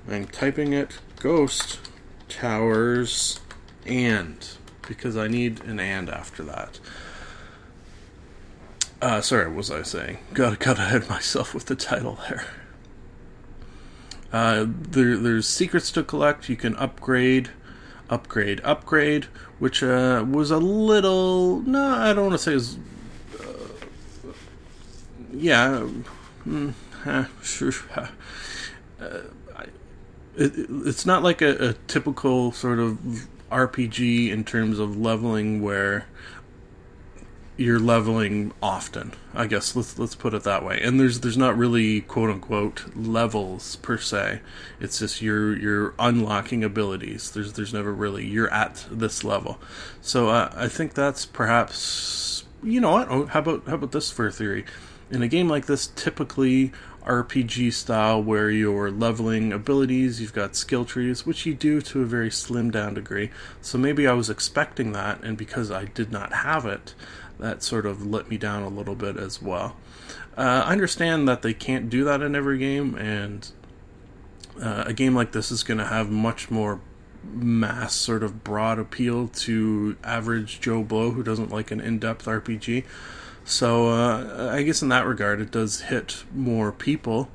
I'm 0.09 0.27
typing 0.27 0.73
it 0.73 0.99
Ghost 1.19 1.79
Towers 2.35 3.39
and 3.85 4.45
because 4.85 5.15
I 5.15 5.29
need 5.29 5.63
an 5.63 5.79
and 5.79 6.09
after 6.09 6.43
that. 6.43 6.81
Uh, 9.01 9.21
sorry, 9.21 9.47
what 9.47 9.55
was 9.55 9.71
I 9.71 9.83
saying? 9.83 10.17
Got 10.33 10.59
got 10.59 10.77
ahead 10.77 11.03
of 11.03 11.09
myself 11.09 11.53
with 11.53 11.67
the 11.67 11.77
title 11.77 12.19
there. 12.27 12.45
Uh, 14.33 14.65
there, 14.67 15.15
there's 15.15 15.47
secrets 15.47 15.91
to 15.93 16.03
collect. 16.03 16.49
You 16.49 16.57
can 16.57 16.75
upgrade, 16.75 17.51
upgrade, 18.09 18.59
upgrade, 18.65 19.27
which 19.59 19.81
uh, 19.81 20.25
was 20.29 20.51
a 20.51 20.57
little. 20.57 21.61
No, 21.61 21.87
I 21.87 22.11
don't 22.11 22.25
want 22.25 22.33
to 22.33 22.37
say 22.37 22.53
is. 22.53 22.77
Uh, 23.39 24.33
yeah, 25.31 25.87
mm, 26.45 26.73
eh, 27.05 27.25
sure. 27.41 27.71
Uh, 28.97 29.19
it, 30.37 30.53
it's 30.85 31.05
not 31.05 31.23
like 31.23 31.41
a, 31.41 31.69
a, 31.69 31.73
typical 31.87 32.51
sort 32.51 32.79
of 32.79 32.97
RPG 33.51 34.29
in 34.29 34.43
terms 34.43 34.79
of 34.79 34.97
leveling 34.97 35.61
where 35.61 36.07
you're 37.57 37.79
leveling 37.79 38.51
often. 38.61 39.13
I 39.33 39.47
guess 39.47 39.75
let's 39.75 39.97
let's 39.97 40.15
put 40.15 40.33
it 40.33 40.43
that 40.43 40.63
way. 40.63 40.81
And 40.81 40.99
there's 40.99 41.21
there's 41.21 41.37
not 41.37 41.57
really 41.57 42.01
quote 42.01 42.29
unquote 42.29 42.85
levels 42.95 43.77
per 43.77 43.97
se. 43.97 44.41
It's 44.79 44.99
just 44.99 45.21
you're 45.21 45.57
you're 45.57 45.93
unlocking 45.97 46.63
abilities. 46.63 47.31
There's 47.31 47.53
there's 47.53 47.73
never 47.73 47.93
really 47.93 48.25
you're 48.25 48.51
at 48.53 48.85
this 48.91 49.23
level. 49.23 49.59
So 50.01 50.29
uh, 50.29 50.51
I 50.55 50.67
think 50.67 50.93
that's 50.93 51.25
perhaps 51.25 52.43
you 52.61 52.81
know 52.81 52.91
what? 52.91 53.09
Oh, 53.09 53.25
how 53.27 53.39
about 53.39 53.67
how 53.67 53.75
about 53.75 53.91
this 53.91 54.11
for 54.11 54.27
a 54.27 54.31
theory? 54.31 54.65
In 55.11 55.21
a 55.21 55.27
game 55.27 55.47
like 55.47 55.67
this, 55.67 55.87
typically 55.87 56.71
RPG 57.05 57.73
style 57.73 58.21
where 58.21 58.49
you're 58.49 58.89
leveling 58.89 59.53
abilities, 59.53 60.19
you've 60.19 60.33
got 60.33 60.55
skill 60.55 60.85
trees, 60.85 61.25
which 61.25 61.45
you 61.45 61.53
do 61.53 61.81
to 61.81 62.01
a 62.01 62.05
very 62.05 62.31
slim 62.31 62.71
down 62.71 62.95
degree. 62.95 63.31
So 63.61 63.77
maybe 63.77 64.07
I 64.07 64.13
was 64.13 64.29
expecting 64.29 64.91
that, 64.93 65.23
and 65.23 65.37
because 65.37 65.71
I 65.71 65.85
did 65.85 66.11
not 66.11 66.33
have 66.33 66.65
it, 66.65 66.95
that 67.39 67.63
sort 67.63 67.85
of 67.85 68.05
let 68.05 68.29
me 68.29 68.37
down 68.37 68.63
a 68.63 68.69
little 68.69 68.95
bit 68.95 69.17
as 69.17 69.41
well. 69.41 69.75
Uh, 70.37 70.63
I 70.65 70.71
understand 70.71 71.27
that 71.27 71.41
they 71.41 71.53
can't 71.53 71.89
do 71.89 72.03
that 72.05 72.21
in 72.21 72.35
every 72.35 72.57
game, 72.57 72.95
and 72.95 73.49
uh, 74.61 74.85
a 74.87 74.93
game 74.93 75.15
like 75.15 75.31
this 75.31 75.51
is 75.51 75.63
going 75.63 75.77
to 75.77 75.85
have 75.85 76.09
much 76.09 76.49
more 76.49 76.81
mass 77.23 77.95
sort 77.95 78.23
of 78.23 78.43
broad 78.43 78.79
appeal 78.79 79.27
to 79.27 79.97
average 80.03 80.59
Joe 80.61 80.83
Blow 80.83 81.11
who 81.11 81.23
doesn't 81.23 81.51
like 81.51 81.71
an 81.71 81.79
in 81.79 81.99
depth 81.99 82.25
RPG. 82.25 82.83
So 83.47 83.89
uh, 83.89 84.49
I 84.51 84.63
guess 84.63 84.81
in 84.81 84.89
that 84.89 85.05
regard, 85.05 85.39
it 85.39 85.51
does 85.51 85.81
hit 85.81 86.23
more 86.33 86.71
people 86.71 87.29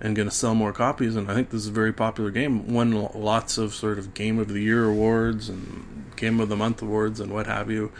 and 0.00 0.14
going 0.14 0.28
to 0.28 0.34
sell 0.34 0.54
more 0.54 0.72
copies. 0.72 1.16
And 1.16 1.30
I 1.30 1.34
think 1.34 1.48
this 1.50 1.62
is 1.62 1.68
a 1.68 1.72
very 1.72 1.92
popular 1.92 2.30
game. 2.30 2.72
Won 2.72 2.92
lots 3.14 3.56
of 3.56 3.74
sort 3.74 3.98
of 3.98 4.12
Game 4.12 4.38
of 4.38 4.48
the 4.48 4.60
Year 4.60 4.84
awards 4.84 5.48
and 5.48 6.12
Game 6.16 6.38
of 6.38 6.48
the 6.50 6.56
Month 6.56 6.82
awards 6.82 7.18
and 7.18 7.32
what 7.32 7.46
have 7.46 7.70
you. 7.70 7.90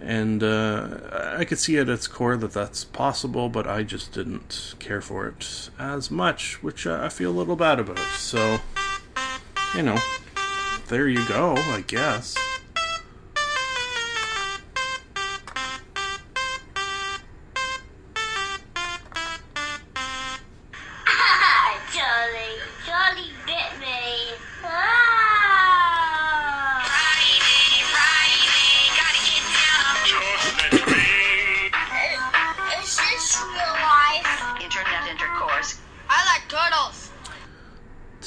and 0.00 0.42
uh, 0.42 0.98
I 1.38 1.44
could 1.46 1.58
see 1.58 1.78
at 1.78 1.88
its 1.88 2.06
core 2.06 2.36
that 2.36 2.52
that's 2.52 2.84
possible, 2.84 3.48
but 3.48 3.66
I 3.66 3.82
just 3.82 4.12
didn't 4.12 4.74
care 4.78 5.00
for 5.00 5.26
it 5.26 5.70
as 5.78 6.10
much, 6.10 6.62
which 6.62 6.86
I 6.86 7.08
feel 7.08 7.30
a 7.30 7.32
little 7.32 7.56
bad 7.56 7.80
about. 7.80 7.98
So, 8.18 8.58
you 9.74 9.82
know, 9.82 9.98
there 10.88 11.08
you 11.08 11.26
go, 11.26 11.54
I 11.56 11.82
guess. 11.86 12.36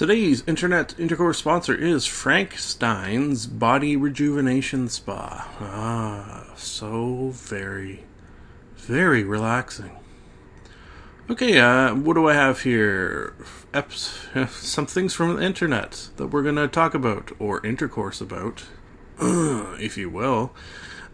Today's 0.10 0.44
internet 0.48 1.00
intercourse 1.00 1.38
sponsor 1.38 1.76
is 1.76 2.08
Frank 2.08 2.58
Stein's 2.58 3.46
Body 3.46 3.96
Rejuvenation 3.96 4.90
Spa. 4.90 5.48
Ah, 5.62 6.48
so 6.56 7.30
very, 7.30 8.06
very 8.76 9.24
relaxing. 9.24 9.96
Okay, 11.30 11.60
uh, 11.60 11.94
what 11.94 12.16
do 12.16 12.28
I 12.28 12.34
have 12.34 12.62
here? 12.62 13.36
Eps- 13.72 14.50
some 14.50 14.88
things 14.88 15.14
from 15.14 15.36
the 15.36 15.44
internet 15.44 16.10
that 16.18 16.30
we're 16.30 16.42
going 16.42 16.56
to 16.56 16.68
talk 16.68 16.96
about, 16.96 17.32
or 17.38 17.64
intercourse 17.64 18.20
about, 18.20 18.64
if 19.22 19.96
you 19.96 20.10
will. 20.10 20.56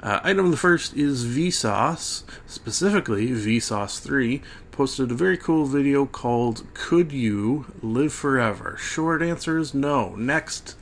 Uh, 0.01 0.21
item 0.23 0.51
the 0.51 0.58
first 0.58 0.95
is 0.95 1.25
Vsauce, 1.25 2.23
specifically 2.47 3.29
Vsauce 3.31 3.99
3, 3.99 4.41
posted 4.75 5.09
a 5.09 5.13
very 5.15 5.38
cool 5.38 5.65
video 5.65 6.05
called 6.05 6.65
Could 6.73 7.13
You 7.13 7.65
Live 7.81 8.11
Forever? 8.11 8.75
Short 8.77 9.21
answer 9.21 9.57
is 9.57 9.73
no. 9.73 10.15
Next 10.15 10.75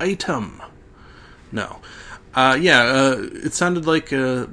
item. 0.00 0.60
No. 1.52 1.78
Uh, 2.34 2.58
yeah, 2.60 2.82
uh, 2.82 3.28
it 3.32 3.54
sounded 3.54 3.86
like 3.86 4.10
a, 4.10 4.50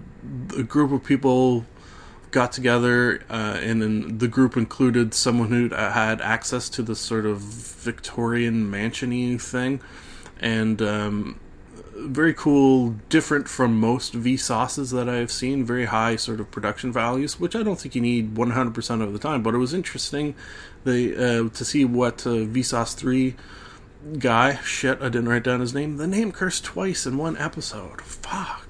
a 0.55 0.61
group 0.61 0.91
of 0.91 1.03
people 1.03 1.65
got 2.29 2.51
together, 2.51 3.23
uh, 3.27 3.57
and 3.59 3.81
then 3.81 4.19
the 4.19 4.27
group 4.27 4.55
included 4.55 5.15
someone 5.15 5.49
who 5.49 5.69
had 5.69 6.21
access 6.21 6.69
to 6.69 6.83
this 6.83 6.99
sort 6.99 7.25
of 7.25 7.39
Victorian 7.39 8.69
mansiony 8.69 9.41
thing, 9.41 9.81
and 10.39 10.79
um, 10.83 11.39
very 11.99 12.33
cool, 12.33 12.95
different 13.09 13.47
from 13.47 13.79
most 13.79 14.13
V 14.13 14.37
sauces 14.37 14.91
that 14.91 15.09
I've 15.09 15.31
seen. 15.31 15.65
Very 15.65 15.85
high 15.85 16.15
sort 16.15 16.39
of 16.39 16.51
production 16.51 16.91
values, 16.91 17.39
which 17.39 17.55
I 17.55 17.63
don't 17.63 17.79
think 17.79 17.95
you 17.95 18.01
need 18.01 18.35
100% 18.35 19.01
of 19.01 19.13
the 19.13 19.19
time. 19.19 19.43
But 19.43 19.55
it 19.55 19.57
was 19.57 19.73
interesting 19.73 20.35
they, 20.83 21.15
uh, 21.15 21.49
to 21.49 21.65
see 21.65 21.85
what 21.85 22.25
uh, 22.25 22.45
V 22.45 22.63
Sauce 22.63 22.93
3 22.93 23.35
guy, 24.19 24.55
shit, 24.57 25.01
I 25.01 25.09
didn't 25.09 25.29
write 25.29 25.43
down 25.43 25.59
his 25.59 25.73
name, 25.73 25.97
the 25.97 26.07
name 26.07 26.31
cursed 26.31 26.63
twice 26.63 27.05
in 27.05 27.17
one 27.17 27.37
episode. 27.37 28.01
Fuck. 28.01 28.67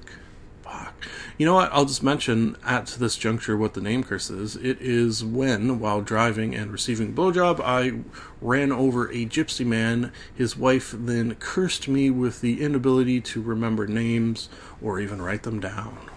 Fuck. 0.62 0.94
You 1.38 1.46
know 1.46 1.54
what? 1.54 1.72
I'll 1.72 1.84
just 1.84 2.02
mention 2.02 2.56
at 2.66 2.86
this 2.98 3.16
juncture 3.16 3.56
what 3.56 3.74
the 3.74 3.80
name 3.80 4.02
curse 4.02 4.28
is. 4.28 4.56
It 4.56 4.80
is 4.80 5.24
when, 5.24 5.78
while 5.78 6.00
driving 6.00 6.52
and 6.52 6.72
receiving 6.72 7.14
blowjob, 7.14 7.60
I 7.64 8.00
ran 8.40 8.72
over 8.72 9.08
a 9.08 9.24
gypsy 9.24 9.64
man. 9.64 10.12
His 10.34 10.56
wife 10.56 10.92
then 10.98 11.36
cursed 11.36 11.86
me 11.86 12.10
with 12.10 12.40
the 12.40 12.60
inability 12.60 13.20
to 13.20 13.40
remember 13.40 13.86
names 13.86 14.48
or 14.82 14.98
even 14.98 15.22
write 15.22 15.44
them 15.44 15.60
down. 15.60 16.10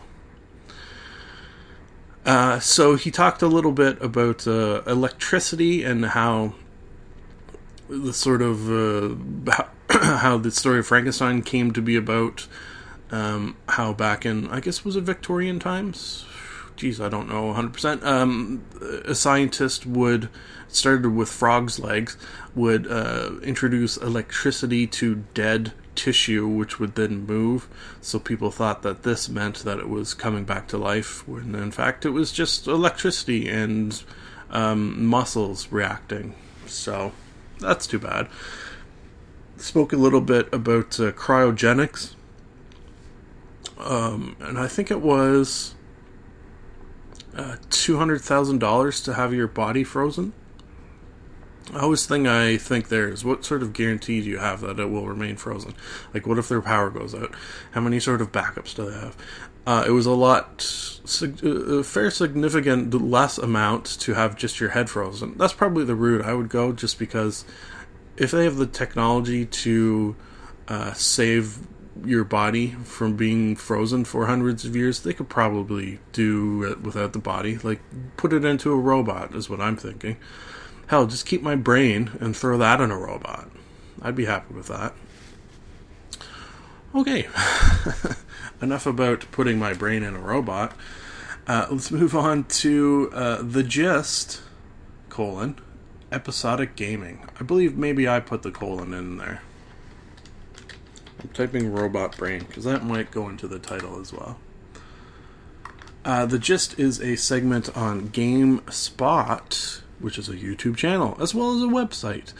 Uh, 2.25 2.59
so 2.59 2.95
he 2.95 3.11
talked 3.11 3.43
a 3.43 3.47
little 3.47 3.71
bit 3.71 4.01
about 4.01 4.47
uh, 4.47 4.81
electricity 4.87 5.83
and 5.83 6.03
how 6.07 6.55
the 7.87 8.13
sort 8.13 8.41
of 8.41 8.71
uh, 8.71 9.65
how 9.91 10.37
the 10.39 10.49
story 10.49 10.79
of 10.79 10.87
Frankenstein 10.87 11.43
came 11.43 11.71
to 11.73 11.81
be 11.81 11.95
about. 11.95 12.47
Um, 13.11 13.57
how 13.67 13.93
back 13.93 14.25
in 14.25 14.49
I 14.49 14.61
guess 14.61 14.85
was 14.85 14.95
it 14.95 15.01
Victorian 15.01 15.59
times? 15.59 16.25
Geez, 16.77 16.99
I 17.01 17.09
don't 17.09 17.27
know 17.27 17.53
100%. 17.53 18.03
Um, 18.03 18.63
a 19.05 19.13
scientist 19.13 19.85
would 19.85 20.29
started 20.67 21.09
with 21.09 21.29
frogs' 21.29 21.79
legs 21.79 22.17
would 22.55 22.87
uh, 22.89 23.31
introduce 23.43 23.97
electricity 23.97 24.87
to 24.87 25.23
dead 25.33 25.73
tissue, 25.95 26.47
which 26.47 26.79
would 26.79 26.95
then 26.95 27.25
move. 27.25 27.67
So 28.01 28.19
people 28.19 28.51
thought 28.51 28.81
that 28.83 29.03
this 29.03 29.29
meant 29.29 29.57
that 29.57 29.79
it 29.79 29.89
was 29.89 30.13
coming 30.13 30.45
back 30.45 30.67
to 30.69 30.77
life, 30.77 31.27
when 31.27 31.53
in 31.55 31.71
fact 31.71 32.05
it 32.05 32.11
was 32.11 32.31
just 32.31 32.67
electricity 32.67 33.47
and 33.49 34.01
um, 34.49 35.05
muscles 35.05 35.71
reacting. 35.71 36.35
So 36.65 37.11
that's 37.59 37.87
too 37.87 37.99
bad. 37.99 38.27
Spoke 39.57 39.93
a 39.93 39.97
little 39.97 40.21
bit 40.21 40.51
about 40.53 40.99
uh, 40.99 41.11
cryogenics. 41.11 42.15
Um, 43.81 44.35
and 44.39 44.57
I 44.57 44.67
think 44.67 44.91
it 44.91 45.01
was 45.01 45.75
uh, 47.35 47.57
two 47.69 47.97
hundred 47.97 48.21
thousand 48.21 48.59
dollars 48.59 49.01
to 49.01 49.13
have 49.13 49.33
your 49.33 49.47
body 49.47 49.83
frozen. 49.83 50.33
I 51.73 51.79
always 51.79 52.05
think 52.05 52.27
I 52.27 52.57
think 52.57 52.89
there 52.89 53.07
is 53.07 53.23
what 53.23 53.45
sort 53.45 53.63
of 53.63 53.71
guarantee 53.71 54.21
do 54.21 54.29
you 54.29 54.39
have 54.39 54.61
that 54.61 54.79
it 54.79 54.89
will 54.89 55.07
remain 55.07 55.37
frozen? 55.37 55.73
Like, 56.13 56.27
what 56.27 56.37
if 56.37 56.49
their 56.49 56.61
power 56.61 56.89
goes 56.89 57.15
out? 57.15 57.33
How 57.71 57.81
many 57.81 57.99
sort 57.99 58.21
of 58.21 58.31
backups 58.31 58.75
do 58.75 58.89
they 58.89 58.97
have? 58.97 59.15
Uh, 59.65 59.85
it 59.87 59.91
was 59.91 60.07
a 60.07 60.11
lot, 60.11 60.61
sig- 60.61 61.45
a 61.45 61.83
fair 61.83 62.09
significant 62.09 62.93
less 62.93 63.37
amount 63.37 63.85
to 63.85 64.15
have 64.15 64.35
just 64.35 64.59
your 64.59 64.71
head 64.71 64.89
frozen. 64.89 65.37
That's 65.37 65.53
probably 65.53 65.85
the 65.85 65.95
route 65.95 66.25
I 66.25 66.33
would 66.33 66.49
go, 66.49 66.73
just 66.73 66.97
because 66.97 67.45
if 68.17 68.31
they 68.31 68.43
have 68.43 68.57
the 68.57 68.65
technology 68.65 69.45
to 69.45 70.15
uh, 70.67 70.93
save 70.93 71.59
your 72.05 72.23
body 72.23 72.71
from 72.83 73.15
being 73.15 73.55
frozen 73.55 74.05
for 74.05 74.25
hundreds 74.25 74.65
of 74.65 74.75
years, 74.75 75.01
they 75.01 75.13
could 75.13 75.29
probably 75.29 75.99
do 76.11 76.63
it 76.63 76.81
without 76.81 77.13
the 77.13 77.19
body. 77.19 77.57
Like, 77.57 77.81
put 78.17 78.33
it 78.33 78.45
into 78.45 78.71
a 78.71 78.77
robot, 78.77 79.35
is 79.35 79.49
what 79.49 79.61
I'm 79.61 79.77
thinking. 79.77 80.17
Hell, 80.87 81.07
just 81.07 81.25
keep 81.25 81.41
my 81.41 81.55
brain 81.55 82.11
and 82.19 82.35
throw 82.35 82.57
that 82.57 82.81
in 82.81 82.91
a 82.91 82.97
robot. 82.97 83.49
I'd 84.01 84.15
be 84.15 84.25
happy 84.25 84.53
with 84.53 84.67
that. 84.67 84.93
Okay, 86.93 87.27
enough 88.61 88.85
about 88.85 89.25
putting 89.31 89.57
my 89.57 89.73
brain 89.73 90.03
in 90.03 90.15
a 90.15 90.19
robot. 90.19 90.73
Uh, 91.47 91.67
let's 91.71 91.91
move 91.91 92.15
on 92.15 92.43
to 92.45 93.09
uh, 93.13 93.41
the 93.41 93.63
gist 93.63 94.41
colon 95.09 95.57
episodic 96.11 96.75
gaming. 96.75 97.25
I 97.39 97.43
believe 97.43 97.77
maybe 97.77 98.07
I 98.07 98.19
put 98.19 98.43
the 98.43 98.51
colon 98.51 98.93
in 98.93 99.17
there. 99.17 99.41
I'm 101.21 101.29
typing 101.29 101.71
robot 101.71 102.17
brain 102.17 102.45
because 102.47 102.63
that 102.63 102.83
might 102.83 103.11
go 103.11 103.29
into 103.29 103.47
the 103.47 103.59
title 103.59 103.99
as 103.99 104.11
well. 104.11 104.39
Uh, 106.03 106.25
the 106.25 106.39
gist 106.39 106.79
is 106.79 106.99
a 106.99 107.15
segment 107.15 107.75
on 107.77 108.09
GameSpot, 108.09 109.81
which 109.99 110.17
is 110.17 110.29
a 110.29 110.33
YouTube 110.33 110.75
channel 110.75 111.15
as 111.19 111.35
well 111.35 111.55
as 111.55 111.61
a 111.61 111.67
website. 111.67 112.33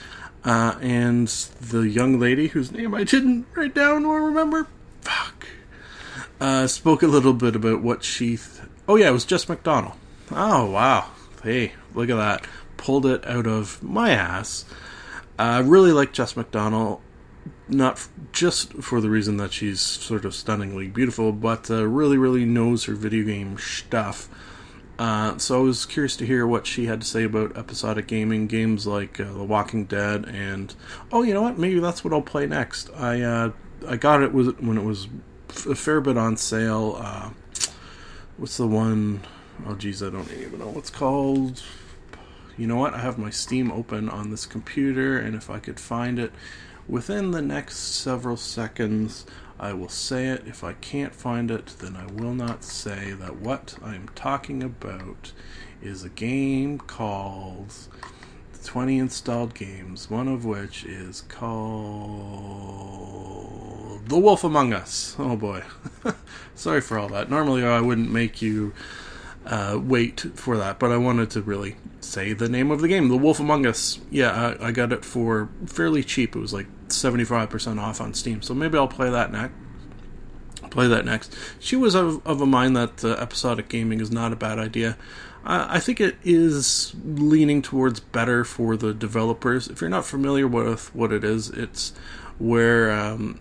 Uh, 0.44 0.76
and 0.82 1.28
the 1.28 1.82
young 1.82 2.20
lady 2.20 2.48
whose 2.48 2.72
name 2.72 2.96
I 2.96 3.04
didn't 3.04 3.46
write 3.54 3.76
down 3.76 4.06
or 4.06 4.24
remember, 4.24 4.65
fuck, 5.02 5.46
uh, 6.39 6.65
spoke 6.65 7.04
a 7.04 7.08
little 7.08 7.34
bit 7.34 7.56
about 7.56 7.84
what 7.84 8.04
she. 8.04 8.38
Th- 8.38 8.67
oh 8.88 8.96
yeah, 8.96 9.10
it 9.10 9.13
was 9.13 9.26
Jess 9.26 9.46
McDonell. 9.46 9.96
Oh 10.32 10.72
wow, 10.72 11.12
hey, 11.44 11.74
look 11.94 12.10
at 12.10 12.15
that, 12.15 12.48
pulled 12.78 13.06
it 13.06 13.28
out 13.28 13.46
of 13.46 13.84
my 13.84 14.10
ass. 14.10 14.65
I 15.38 15.60
really 15.60 15.91
like 15.91 16.12
Jess 16.12 16.34
McDonell 16.34 17.02
not 17.67 18.08
just 18.32 18.73
for 18.73 19.01
the 19.01 19.10
reason 19.10 19.38
that 19.38 19.54
she's 19.54 19.80
sort 19.80 20.25
of 20.25 20.36
stunningly 20.36 20.88
beautiful, 20.88 21.32
but 21.32 21.69
uh, 21.69 21.86
really, 21.88 22.17
really 22.17 22.45
knows 22.45 22.86
her 22.86 22.93
video 22.93 23.25
game 23.25 23.58
stuff. 23.58 24.30
Uh, 24.99 25.38
so 25.38 25.60
I 25.60 25.63
was 25.63 25.86
curious 25.86 26.15
to 26.17 26.25
hear 26.25 26.45
what 26.45 26.67
she 26.67 26.86
had 26.86 27.01
to 27.01 27.08
say 27.08 27.23
about 27.23 27.58
episodic 27.58 28.08
gaming, 28.08 28.47
games 28.47 28.86
like 28.86 29.19
uh, 29.19 29.34
The 29.34 29.43
Walking 29.43 29.86
Dead, 29.86 30.25
and 30.25 30.73
oh, 31.12 31.23
you 31.23 31.34
know 31.34 31.41
what? 31.41 31.58
Maybe 31.58 31.80
that's 31.80 32.04
what 32.04 32.13
I'll 32.13 32.21
play 32.21 32.45
next. 32.45 32.89
I 32.95 33.21
uh, 33.21 33.51
I 33.88 33.97
got 33.97 34.21
it 34.21 34.32
when 34.34 34.77
it 34.77 34.84
was 34.84 35.08
a 35.67 35.75
fair 35.75 36.01
bit 36.01 36.17
on 36.17 36.38
sale. 36.38 36.97
Uh, 36.99 37.32
what's 38.38 38.58
the 38.58 38.67
one 38.67 39.21
oh 39.67 39.75
geez, 39.75 40.01
I 40.01 40.10
don't 40.10 40.32
even 40.34 40.60
know 40.60 40.69
what's 40.69 40.89
called. 40.89 41.62
You 42.58 42.67
know 42.67 42.75
what? 42.75 42.93
I 42.93 42.99
have 42.99 43.17
my 43.17 43.30
Steam 43.30 43.71
open 43.71 44.10
on 44.10 44.30
this 44.30 44.45
computer, 44.45 45.17
and 45.17 45.36
if 45.36 45.49
I 45.49 45.60
could 45.60 45.80
find 45.80 46.19
it 46.19 46.32
within 46.88 47.32
the 47.32 47.41
next 47.41 47.78
several 47.78 48.38
seconds, 48.38 49.26
I 49.60 49.74
will 49.74 49.89
say 49.89 50.28
it. 50.28 50.44
If 50.48 50.63
I 50.63 50.74
can't 50.74 51.13
find 51.13 51.52
it, 51.52 51.76
then 51.80 51.96
I 51.96 52.06
will 52.12 52.34
not 52.34 52.63
say 52.63 53.12
that 53.12 53.38
what 53.38 53.76
I'm 53.84 54.10
talking 54.15 54.63
about 54.63 55.34
is 55.82 56.04
a 56.04 56.10
game 56.10 56.80
called 56.80 57.74
20 58.63 58.98
installed 59.00 59.54
games, 59.54 60.10
one 60.10 60.28
of 60.28 60.46
which 60.46 60.84
is 60.86 61.22
called 61.22 61.62
The 64.08 64.17
Wolf 64.17 64.44
Among 64.44 64.74
Us. 64.74 65.15
Oh 65.17 65.36
boy. 65.36 65.63
Sorry 66.56 66.82
for 66.82 66.98
all 67.00 67.10
that. 67.10 67.30
Normally 67.30 67.63
I 67.65 67.82
wouldn't 67.82 68.12
make 68.12 68.41
you 68.41 68.74
uh, 69.45 69.80
wait 69.82 70.21
for 70.36 70.58
that, 70.58 70.80
but 70.80 70.91
I 70.91 70.97
wanted 70.97 71.30
to 71.32 71.41
really 71.41 71.75
say 71.99 72.34
the 72.34 72.49
name 72.49 72.71
of 72.71 72.82
the 72.82 72.88
game, 72.88 73.10
The 73.10 73.17
Wolf 73.17 73.39
Among 73.39 73.65
Us. 73.65 73.99
Yeah, 74.10 74.56
I, 74.60 74.67
I 74.67 74.71
got 74.71 74.93
it 74.93 75.04
for 75.04 75.49
fairly 75.65 76.04
cheap. 76.04 76.36
It 76.36 76.39
was 76.39 76.54
like 76.54 76.67
75% 76.88 77.80
off 77.80 78.01
on 78.01 78.13
Steam, 78.13 78.41
so 78.41 78.54
maybe 78.54 78.77
I'll 78.77 78.88
play 78.88 79.10
that 79.10 79.32
next. 79.32 79.54
Play 80.69 80.88
that 80.88 81.06
next. 81.06 81.36
She 81.60 81.75
was 81.75 81.95
of, 81.95 82.25
of 82.25 82.39
a 82.39 82.45
mind 82.45 82.77
that 82.77 83.04
uh, 83.04 83.10
episodic 83.13 83.67
gaming 83.67 83.99
is 83.99 84.12
not 84.12 84.32
a 84.32 84.36
bad 84.36 84.58
idea. 84.58 84.97
I 85.43 85.80
think 85.80 85.99
it 85.99 86.17
is 86.23 86.93
leaning 87.04 87.63
towards 87.63 87.99
better 87.99 88.43
for 88.43 88.77
the 88.77 88.93
developers. 88.93 89.67
If 89.67 89.82
you're 89.82 89.89
not 89.89 90.06
familiar 90.06 90.47
with 90.47 90.93
what 90.93 91.12
it 91.12 91.23
is, 91.23 91.49
it's 91.49 91.93
where 92.38 92.91
um, 92.91 93.39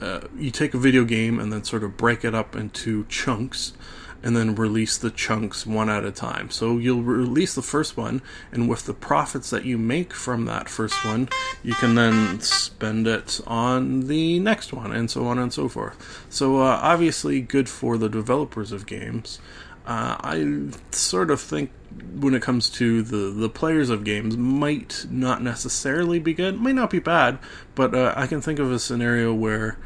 uh, 0.00 0.22
you 0.36 0.50
take 0.50 0.74
a 0.74 0.78
video 0.78 1.04
game 1.04 1.38
and 1.38 1.52
then 1.52 1.62
sort 1.62 1.84
of 1.84 1.96
break 1.96 2.24
it 2.24 2.34
up 2.34 2.56
into 2.56 3.04
chunks 3.04 3.74
and 4.22 4.36
then 4.36 4.54
release 4.54 4.96
the 4.98 5.10
chunks 5.10 5.66
one 5.66 5.88
at 5.88 6.04
a 6.04 6.10
time. 6.10 6.50
So 6.50 6.78
you'll 6.78 7.02
release 7.02 7.54
the 7.54 7.62
first 7.62 7.96
one, 7.96 8.22
and 8.52 8.68
with 8.68 8.86
the 8.86 8.94
profits 8.94 9.50
that 9.50 9.64
you 9.64 9.78
make 9.78 10.12
from 10.12 10.44
that 10.46 10.68
first 10.68 11.04
one, 11.04 11.28
you 11.62 11.74
can 11.74 11.94
then 11.94 12.40
spend 12.40 13.06
it 13.06 13.40
on 13.46 14.06
the 14.06 14.38
next 14.40 14.72
one, 14.72 14.92
and 14.92 15.10
so 15.10 15.26
on 15.26 15.38
and 15.38 15.52
so 15.52 15.68
forth. 15.68 16.26
So 16.28 16.58
uh, 16.58 16.78
obviously, 16.82 17.40
good 17.40 17.68
for 17.68 17.96
the 17.96 18.08
developers 18.08 18.72
of 18.72 18.86
games. 18.86 19.38
Uh, 19.86 20.16
I 20.20 20.68
sort 20.92 21.30
of 21.30 21.40
think 21.40 21.70
when 22.14 22.34
it 22.34 22.42
comes 22.42 22.70
to 22.70 23.02
the, 23.02 23.30
the 23.30 23.48
players 23.48 23.90
of 23.90 24.04
games 24.04 24.36
might 24.36 25.06
not 25.10 25.42
necessarily 25.42 26.18
be 26.18 26.34
good, 26.34 26.60
might 26.60 26.74
not 26.74 26.90
be 26.90 27.00
bad, 27.00 27.38
but 27.74 27.94
uh, 27.94 28.12
I 28.16 28.26
can 28.26 28.40
think 28.40 28.58
of 28.58 28.70
a 28.70 28.78
scenario 28.78 29.34
where 29.34 29.78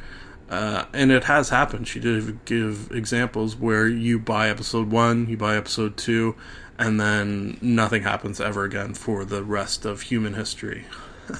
uh, 0.50 0.84
and 0.92 1.10
it 1.10 1.24
has 1.24 1.48
happened. 1.48 1.88
She 1.88 2.00
did 2.00 2.44
give 2.44 2.90
examples 2.92 3.56
where 3.56 3.88
you 3.88 4.18
buy 4.18 4.48
episode 4.48 4.90
one, 4.90 5.26
you 5.28 5.36
buy 5.36 5.56
episode 5.56 5.96
two, 5.96 6.36
and 6.78 7.00
then 7.00 7.58
nothing 7.60 8.02
happens 8.02 8.40
ever 8.40 8.64
again 8.64 8.94
for 8.94 9.24
the 9.24 9.42
rest 9.42 9.84
of 9.84 10.02
human 10.02 10.34
history. 10.34 10.84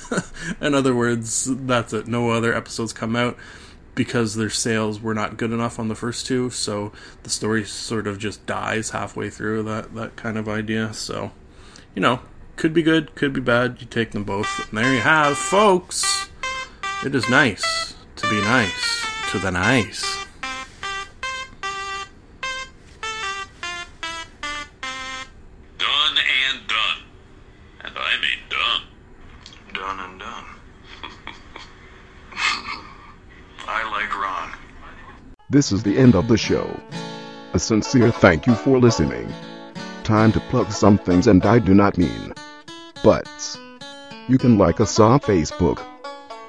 In 0.60 0.74
other 0.74 0.94
words, 0.94 1.48
that's 1.50 1.92
it. 1.92 2.06
No 2.06 2.30
other 2.30 2.54
episodes 2.54 2.92
come 2.92 3.14
out 3.14 3.36
because 3.94 4.34
their 4.34 4.50
sales 4.50 5.00
were 5.00 5.14
not 5.14 5.36
good 5.36 5.52
enough 5.52 5.78
on 5.78 5.88
the 5.88 5.94
first 5.94 6.26
two, 6.26 6.50
so 6.50 6.90
the 7.22 7.30
story 7.30 7.64
sort 7.64 8.06
of 8.06 8.18
just 8.18 8.44
dies 8.46 8.90
halfway 8.90 9.30
through 9.30 9.62
that 9.64 9.94
that 9.94 10.16
kind 10.16 10.38
of 10.38 10.48
idea. 10.48 10.92
So, 10.94 11.30
you 11.94 12.00
know, 12.00 12.20
could 12.56 12.72
be 12.72 12.82
good, 12.82 13.14
could 13.14 13.32
be 13.34 13.40
bad. 13.40 13.76
You 13.80 13.86
take 13.86 14.12
them 14.12 14.24
both, 14.24 14.68
and 14.70 14.78
there 14.78 14.92
you 14.92 15.00
have, 15.00 15.36
folks. 15.36 16.28
It 17.04 17.14
is 17.14 17.28
nice 17.28 17.93
to 18.24 18.30
be 18.30 18.40
nice 18.40 19.06
to 19.30 19.38
the 19.38 19.50
nice. 19.50 20.24
Done 25.78 26.16
and 26.16 26.66
done. 26.66 26.98
And 27.82 27.94
I 27.96 28.16
mean 28.22 28.38
done. 28.48 28.82
Done 29.74 30.00
and 30.00 30.20
done. 30.20 30.44
I 33.66 33.90
like 33.90 34.16
Ron. 34.18 34.52
This 35.50 35.72
is 35.72 35.82
the 35.82 35.98
end 35.98 36.14
of 36.14 36.28
the 36.28 36.38
show. 36.38 36.80
A 37.52 37.58
sincere 37.58 38.10
thank 38.10 38.46
you 38.46 38.54
for 38.54 38.78
listening. 38.78 39.30
Time 40.02 40.32
to 40.32 40.40
plug 40.40 40.70
some 40.70 40.98
things, 40.98 41.26
and 41.26 41.44
I 41.44 41.58
do 41.58 41.74
not 41.74 41.98
mean 41.98 42.32
butts. 43.02 43.58
You 44.28 44.38
can 44.38 44.56
like 44.56 44.80
us 44.80 44.98
on 44.98 45.20
Facebook. 45.20 45.93